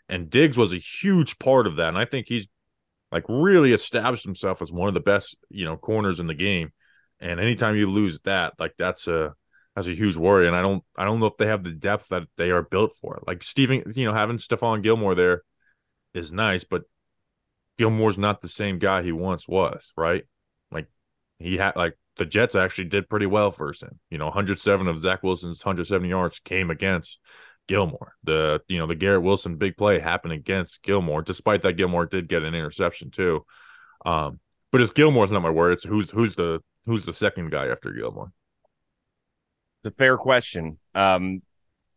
And 0.09 0.31
Diggs 0.31 0.57
was 0.57 0.73
a 0.73 0.79
huge 0.79 1.39
part 1.39 1.67
of 1.67 1.77
that. 1.77 1.89
And 1.89 1.99
I 1.99 2.05
think 2.05 2.27
he's 2.29 2.49
like 3.13 3.25
really 3.29 3.73
established 3.73 4.25
himself 4.25 4.63
as 4.63 4.73
one 4.73 4.89
of 4.89 4.95
the 4.95 5.01
best, 5.01 5.37
you 5.51 5.65
know, 5.65 5.77
corners 5.77 6.21
in 6.21 6.27
the 6.27 6.35
game. 6.35 6.73
And 7.21 7.41
anytime 7.41 7.77
you 7.77 7.91
lose 7.91 8.21
that, 8.21 8.55
like 8.59 8.75
that's 8.79 9.07
a 9.07 9.35
that's 9.75 9.89
a 9.89 9.95
huge 9.95 10.17
worry. 10.17 10.47
And 10.47 10.57
I 10.57 10.63
don't 10.63 10.83
I 10.97 11.05
don't 11.05 11.21
know 11.21 11.27
if 11.27 11.37
they 11.37 11.47
have 11.47 11.63
the 11.63 11.73
depth 11.73 12.09
that 12.09 12.25
they 12.37 12.51
are 12.51 12.63
built 12.63 12.95
for. 13.01 13.23
Like 13.27 13.43
Steven, 13.43 13.93
you 13.95 14.05
know, 14.05 14.15
having 14.15 14.39
Stephon 14.39 14.83
Gilmore 14.83 15.15
there 15.15 15.43
is 16.15 16.33
nice, 16.33 16.65
but 16.65 16.83
Gilmore's 17.77 18.19
not 18.19 18.41
the 18.41 18.49
same 18.49 18.79
guy 18.79 19.03
he 19.03 19.13
once 19.13 19.47
was, 19.47 19.93
right? 19.97 20.25
He 21.39 21.57
had 21.57 21.77
like 21.77 21.97
the 22.17 22.27
Jets 22.27 22.55
actually 22.55 22.89
did 22.89 23.09
pretty 23.09 23.27
well 23.27 23.51
versus 23.51 23.89
him. 23.89 24.01
You 24.11 24.19
know, 24.19 24.27
107 24.27 24.89
of 24.89 24.99
Zach 24.99 25.23
Wilson's 25.23 25.65
170 25.65 26.09
yards 26.09 26.41
came 26.41 26.71
against 26.71 27.21
Gilmore. 27.69 28.15
The 28.25 28.61
you 28.67 28.79
know 28.79 28.87
the 28.87 28.97
Garrett 28.97 29.23
Wilson 29.23 29.57
big 29.57 29.77
play 29.77 30.01
happened 30.01 30.33
against 30.33 30.83
Gilmore, 30.83 31.23
despite 31.23 31.63
that 31.63 31.75
Gilmore 31.75 32.07
did 32.07 32.29
get 32.29 32.43
an 32.43 32.55
interception 32.55 33.11
too. 33.11 33.45
Um, 34.05 34.41
but 34.73 34.81
it's 34.81 34.93
Gilmore's 34.93 35.31
not 35.31 35.43
my 35.43 35.51
word. 35.51 35.73
It's 35.73 35.85
who's 35.85 36.11
who's 36.11 36.35
the 36.35 36.61
who's 36.87 37.05
the 37.05 37.15
second 37.15 37.51
guy 37.51 37.69
after 37.69 37.93
Gilmore. 37.93 38.33
It's 39.85 39.95
a 39.95 39.97
fair 39.97 40.17
question. 40.17 40.79
Um, 40.95 41.43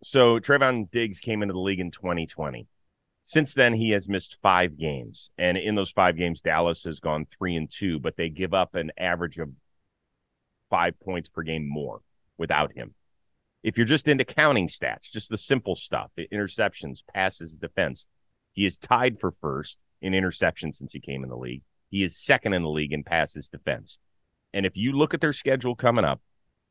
so 0.03 0.39
Trevon 0.39 0.91
Diggs 0.91 1.19
came 1.19 1.41
into 1.41 1.53
the 1.53 1.59
league 1.59 1.79
in 1.79 1.91
2020. 1.91 2.67
Since 3.23 3.53
then, 3.53 3.73
he 3.73 3.91
has 3.91 4.09
missed 4.09 4.37
five 4.41 4.77
games, 4.77 5.29
and 5.37 5.57
in 5.57 5.75
those 5.75 5.91
five 5.91 6.17
games, 6.17 6.41
Dallas 6.41 6.83
has 6.83 6.99
gone 6.99 7.27
three 7.37 7.55
and 7.55 7.69
two, 7.69 7.99
but 7.99 8.17
they 8.17 8.29
give 8.29 8.53
up 8.53 8.73
an 8.73 8.91
average 8.97 9.37
of 9.37 9.49
five 10.69 10.99
points 10.99 11.29
per 11.29 11.43
game 11.43 11.67
more 11.67 12.01
without 12.37 12.73
him. 12.73 12.95
If 13.63 13.77
you're 13.77 13.85
just 13.85 14.07
into 14.07 14.25
counting 14.25 14.67
stats, 14.67 15.11
just 15.11 15.29
the 15.29 15.37
simple 15.37 15.75
stuff, 15.75 16.09
the 16.15 16.27
interceptions, 16.33 17.03
passes, 17.13 17.55
defense, 17.55 18.07
he 18.53 18.65
is 18.65 18.77
tied 18.77 19.19
for 19.19 19.35
first 19.39 19.77
in 20.01 20.13
interceptions 20.13 20.75
since 20.75 20.93
he 20.93 20.99
came 20.99 21.23
in 21.23 21.29
the 21.29 21.37
league. 21.37 21.61
He 21.91 22.03
is 22.03 22.17
second 22.17 22.53
in 22.53 22.63
the 22.63 22.69
league 22.69 22.93
in 22.93 23.03
passes 23.03 23.47
defense. 23.47 23.99
And 24.53 24.65
if 24.65 24.75
you 24.75 24.93
look 24.93 25.13
at 25.13 25.21
their 25.21 25.33
schedule 25.33 25.75
coming 25.75 26.05
up, 26.05 26.21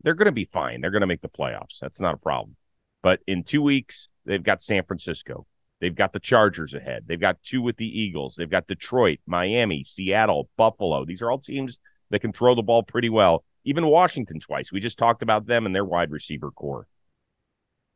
they're 0.02 0.14
going 0.14 0.26
to 0.26 0.32
be 0.32 0.48
fine. 0.52 0.80
They're 0.80 0.90
going 0.90 1.02
to 1.02 1.06
make 1.06 1.22
the 1.22 1.28
playoffs. 1.28 1.78
That's 1.80 2.00
not 2.00 2.14
a 2.14 2.18
problem. 2.18 2.56
But 3.02 3.20
in 3.26 3.44
two 3.44 3.62
weeks, 3.62 4.08
they've 4.24 4.42
got 4.42 4.60
San 4.60 4.82
Francisco. 4.84 5.46
They've 5.81 5.95
got 5.95 6.12
the 6.12 6.21
Chargers 6.21 6.75
ahead. 6.75 7.05
They've 7.07 7.21
got 7.21 7.43
two 7.43 7.62
with 7.62 7.77
the 7.77 7.87
Eagles. 7.87 8.35
They've 8.37 8.51
got 8.51 8.66
Detroit, 8.66 9.19
Miami, 9.27 9.83
Seattle, 9.83 10.49
Buffalo. 10.57 11.05
These 11.05 11.23
are 11.23 11.31
all 11.31 11.38
teams 11.38 11.79
that 12.11 12.21
can 12.21 12.33
throw 12.33 12.55
the 12.55 12.62
ball 12.62 12.83
pretty 12.83 13.09
well. 13.09 13.45
Even 13.64 13.87
Washington 13.87 14.40
twice. 14.40 14.73
We 14.73 14.81
just 14.81 14.99
talked 14.99 15.23
about 15.23 15.47
them 15.47 15.66
and 15.66 15.75
their 15.75 15.85
wide 15.85 16.11
receiver 16.11 16.51
corps. 16.51 16.87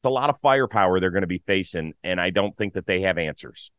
It's 0.01 0.07
a 0.07 0.11
lot 0.11 0.31
of 0.31 0.40
firepower 0.40 0.99
they're 1.01 1.11
going 1.11 1.23
to 1.23 1.27
be 1.27 1.42
facing, 1.47 1.94
and 2.03 2.20
I 2.20 2.31
don't 2.31 2.57
think 2.57 2.75
that 2.75 2.87
they 2.87 3.03
have 3.03 3.18
answers. 3.18 3.70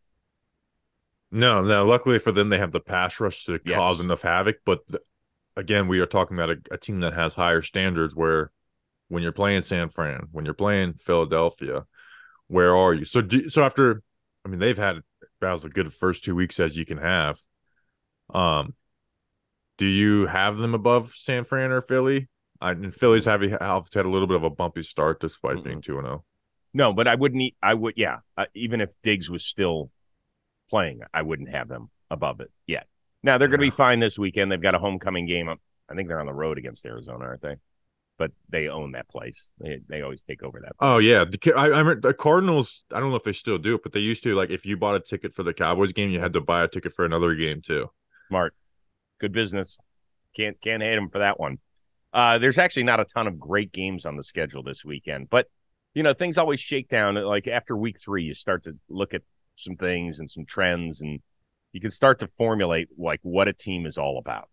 No, 1.32 1.62
no. 1.62 1.86
Luckily 1.86 2.20
for 2.20 2.32
them, 2.32 2.50
they 2.50 2.58
have 2.60 2.72
the 2.72 2.80
pass 2.80 3.20
rush 3.20 3.46
to 3.46 3.60
Yes. 3.65 3.76
cause 3.76 4.00
enough 4.00 4.22
havoc. 4.22 4.58
But 4.65 4.88
th- 4.88 5.02
again, 5.56 5.88
we 5.88 6.00
are 6.00 6.06
talking 6.06 6.38
about 6.38 6.52
a, 6.52 6.58
a 6.72 6.78
team 6.78 7.00
that 7.02 7.13
has 7.13 7.34
higher 7.34 7.62
standards. 7.62 8.15
Where 8.15 8.52
when 9.08 9.22
you're 9.24 9.32
playing 9.32 9.63
San 9.63 9.89
Fran, 9.89 10.28
when 10.32 10.46
you're 10.46 10.54
playing 10.54 10.94
Philadelphia, 10.94 11.86
where 12.47 12.75
are 12.75 12.93
you? 12.93 13.05
So, 13.05 13.21
do, 13.21 13.49
so 13.49 13.63
after, 13.63 14.01
I 14.45 14.49
mean, 14.49 14.60
they've 14.60 14.77
had 14.77 14.97
about 15.41 15.65
as 15.65 15.71
good 15.71 15.93
first 15.93 16.23
two 16.23 16.36
weeks 16.36 16.60
as 16.60 16.77
you 16.77 16.86
can 16.86 16.97
have. 16.97 17.39
Um, 18.34 18.73
do 19.77 19.86
you 19.86 20.27
have 20.27 20.58
them 20.58 20.73
above 20.73 21.13
San 21.13 21.43
Fran 21.43 21.71
or 21.71 21.81
Philly? 21.81 22.29
I 22.62 22.71
and 22.71 22.95
Philly's 22.95 23.25
have 23.25 23.41
have 23.41 23.88
had 23.93 24.05
a 24.05 24.10
little 24.10 24.27
bit 24.27 24.38
of 24.38 24.43
a 24.43 24.49
bumpy 24.49 24.81
start 24.81 25.19
despite 25.19 25.63
being 25.63 25.81
two 25.81 25.97
and 25.97 26.08
oh. 26.08 26.10
zero. 26.10 26.25
No, 26.73 26.93
but 26.93 27.08
I 27.08 27.15
wouldn't. 27.15 27.53
I 27.62 27.73
would. 27.73 27.93
Yeah, 27.97 28.19
uh, 28.38 28.45
even 28.53 28.81
if 28.81 28.91
Diggs 29.03 29.29
was 29.29 29.45
still 29.45 29.91
playing, 30.69 31.01
I 31.13 31.21
wouldn't 31.21 31.49
have 31.49 31.67
them 31.67 31.89
above 32.10 32.39
it 32.39 32.51
yet. 32.65 32.88
Now 33.23 33.38
they're 33.38 33.47
going 33.47 33.60
to 33.60 33.65
be 33.65 33.71
fine 33.71 33.99
this 33.99 34.17
weekend. 34.17 34.51
They've 34.51 34.62
got 34.62 34.75
a 34.75 34.79
homecoming 34.79 35.25
game. 35.25 35.49
I 35.49 35.95
think 35.95 36.08
they're 36.08 36.19
on 36.19 36.25
the 36.25 36.34
road 36.34 36.58
against 36.58 36.86
Arizona, 36.86 37.25
aren't 37.25 37.41
they? 37.41 37.55
But 38.17 38.32
they 38.49 38.69
own 38.69 38.93
that 38.93 39.10
place. 39.10 39.49
They 39.60 39.80
they 39.89 40.01
always 40.01 40.21
take 40.21 40.41
over 40.41 40.62
that. 40.62 40.73
Oh 40.80 40.99
yeah, 40.99 41.25
the, 41.25 41.54
I, 41.54 41.63
I 41.63 41.67
remember 41.67 41.99
the 41.99 42.13
Cardinals. 42.13 42.86
I 42.93 42.99
don't 42.99 43.10
know 43.10 43.17
if 43.17 43.23
they 43.23 43.34
still 43.34 43.58
do 43.58 43.75
it, 43.75 43.84
but 43.84 43.91
they 43.91 43.99
used 43.99 44.23
to. 44.23 44.34
Like 44.36 44.49
if 44.49 44.65
you 44.65 44.78
bought 44.78 44.95
a 44.95 45.01
ticket 45.01 45.34
for 45.34 45.43
the 45.43 45.54
Cowboys 45.54 45.91
game, 45.91 46.10
you 46.10 46.21
had 46.21 46.34
to 46.34 46.41
buy 46.41 46.63
a 46.63 46.67
ticket 46.67 46.93
for 46.93 47.04
another 47.04 47.36
game 47.36 47.62
too. 47.62 47.89
Smart, 48.30 48.56
good 49.19 49.34
business. 49.34 49.78
Can't 50.36 50.60
can't 50.62 50.82
hate 50.82 50.95
them 50.95 51.10
for 51.10 51.19
that 51.19 51.39
one. 51.39 51.60
Uh, 52.13 52.38
there's 52.38 52.58
actually 52.58 52.84
not 52.84 53.01
a 53.01 53.06
ton 53.06 53.28
of 53.28 53.38
great 53.38 53.73
games 53.73 54.06
on 54.06 54.15
the 54.15 54.23
schedule 54.23 54.63
this 54.63 54.86
weekend, 54.86 55.30
but 55.30 55.47
you 55.93 56.01
know 56.01 56.13
things 56.13 56.38
always 56.38 56.62
shake 56.62 56.88
down. 56.88 57.15
Like 57.15 57.47
after 57.47 57.75
week 57.75 57.99
three, 57.99 58.23
you 58.23 58.34
start 58.34 58.63
to 58.63 58.78
look 58.88 59.13
at 59.13 59.23
some 59.58 59.75
things 59.75 60.19
and 60.19 60.32
some 60.32 60.45
trends, 60.45 61.01
and 61.01 61.19
you 61.73 61.82
can 61.82 61.91
start 61.91 62.19
to 62.19 62.30
formulate 62.38 62.88
like 62.97 63.19
what 63.23 63.49
a 63.49 63.54
team 63.54 63.86
is 63.86 63.97
all 63.97 64.17
about. 64.17 64.47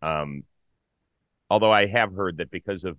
Um, 0.00 0.44
although 1.50 1.72
I 1.72 1.86
have 1.86 2.14
heard 2.14 2.38
that 2.38 2.50
because 2.50 2.84
of 2.84 2.96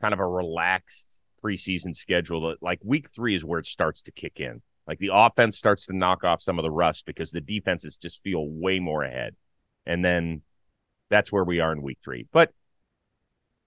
kind 0.00 0.14
of 0.14 0.20
a 0.20 0.26
relaxed 0.26 1.20
preseason 1.44 1.94
schedule, 1.94 2.48
that 2.48 2.62
like 2.62 2.78
week 2.84 3.10
three 3.10 3.34
is 3.34 3.44
where 3.44 3.58
it 3.58 3.66
starts 3.66 4.02
to 4.02 4.12
kick 4.12 4.34
in. 4.36 4.62
Like 4.86 4.98
the 4.98 5.10
offense 5.12 5.58
starts 5.58 5.86
to 5.86 5.96
knock 5.96 6.24
off 6.24 6.40
some 6.40 6.58
of 6.58 6.62
the 6.62 6.70
rust 6.70 7.04
because 7.06 7.30
the 7.30 7.40
defenses 7.40 7.96
just 7.96 8.22
feel 8.22 8.48
way 8.48 8.78
more 8.78 9.02
ahead. 9.02 9.34
And 9.84 10.04
then 10.04 10.42
that's 11.10 11.30
where 11.30 11.44
we 11.44 11.60
are 11.60 11.72
in 11.72 11.82
week 11.82 11.98
three. 12.02 12.26
But 12.32 12.52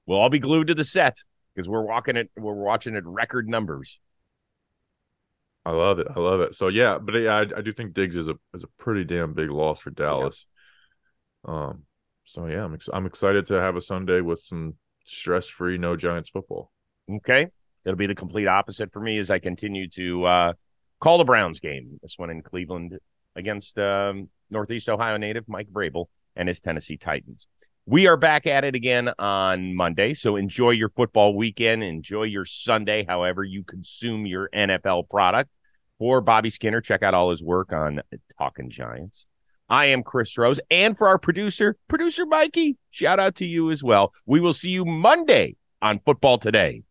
we'll 0.06 0.20
all 0.20 0.30
be 0.30 0.40
glued 0.40 0.68
to 0.68 0.76
the 0.76 0.84
set 0.84 1.16
because 1.54 1.70
we're 1.70 1.86
walking 1.86 2.16
it, 2.16 2.32
we're 2.36 2.54
watching 2.54 2.96
it 2.96 3.04
record 3.06 3.48
numbers. 3.48 4.00
I 5.66 5.72
love 5.72 6.00
it. 6.00 6.08
I 6.16 6.20
love 6.20 6.42
it. 6.42 6.56
So 6.56 6.68
yeah, 6.68 7.00
but 7.02 7.16
yeah, 7.16 7.38
I, 7.38 7.42
I 7.42 7.62
do 7.62 7.72
think 7.72 7.94
Diggs 7.94 8.16
is 8.16 8.28
a 8.28 8.36
is 8.54 8.64
a 8.64 8.68
pretty 8.78 9.04
damn 9.04 9.34
big 9.34 9.50
loss 9.50 9.80
for 9.80 9.90
Dallas. 9.90 10.46
Um. 11.44 11.84
So 12.26 12.48
yeah, 12.48 12.64
I'm 12.66 12.74
ex- 12.74 12.90
I'm 12.92 13.06
excited 13.06 13.46
to 13.48 13.56
have 13.56 13.76
a 13.76 13.82
Sunday 13.82 14.22
with 14.22 14.42
some 14.42 14.76
stress 15.06 15.48
free, 15.48 15.78
no 15.78 15.96
Giants 15.96 16.30
football. 16.30 16.72
Okay. 17.10 17.48
It'll 17.86 17.98
be 17.98 18.08
the 18.08 18.16
complete 18.16 18.48
opposite 18.48 18.92
for 18.92 19.00
me 19.00 19.20
as 19.20 19.30
I 19.30 19.40
continue 19.40 19.88
to 19.92 20.26
uh, 20.26 20.54
call 21.00 21.20
the 21.20 21.24
Browns 21.24 21.60
game. 21.60 22.00
This 22.02 22.16
one 22.18 22.32
in 22.32 22.42
Cleveland 22.42 22.98
against 23.36 23.78
um, 23.78 24.30
Northeast 24.50 24.90
Ohio 24.90 25.18
native 25.18 25.48
Mike 25.48 25.70
Vrabel 25.72 26.06
and 26.36 26.48
his 26.48 26.60
Tennessee 26.60 26.98
Titans. 26.98 27.48
We 27.86 28.08
are 28.08 28.18
back 28.18 28.48
at 28.48 28.64
it 28.64 28.74
again 28.74 29.12
on 29.20 29.76
Monday. 29.76 30.16
So 30.16 30.36
enjoy 30.36 30.72
your 30.72 30.90
football 30.90 31.36
weekend. 31.36 31.84
Enjoy 31.84 32.24
your 32.24 32.46
Sunday, 32.46 33.06
however 33.08 33.44
you 33.44 33.64
consume 33.64 34.26
your 34.26 34.50
NFL 34.50 35.08
product. 35.08 35.52
For 36.00 36.20
Bobby 36.20 36.50
Skinner, 36.50 36.82
check 36.82 37.04
out 37.04 37.14
all 37.14 37.30
his 37.30 37.44
work 37.44 37.72
on 37.72 38.02
Talking 38.40 38.72
Giants. 38.72 39.28
I 39.70 39.86
am 39.86 40.04
Chris 40.04 40.38
Rose. 40.38 40.60
And 40.70 40.98
for 40.98 41.08
our 41.08 41.18
producer, 41.18 41.78
producer 41.88 42.26
Mikey, 42.26 42.78
shout 42.92 43.20
out 43.20 43.36
to 43.36 43.46
you 43.46 43.72
as 43.72 43.84
well. 43.84 44.14
We 44.26 44.40
will 44.40 44.54
see 44.54 44.70
you 44.70 44.86
Monday 44.86 45.56
on 45.82 46.00
Football 46.06 46.38
Today. 46.38 46.84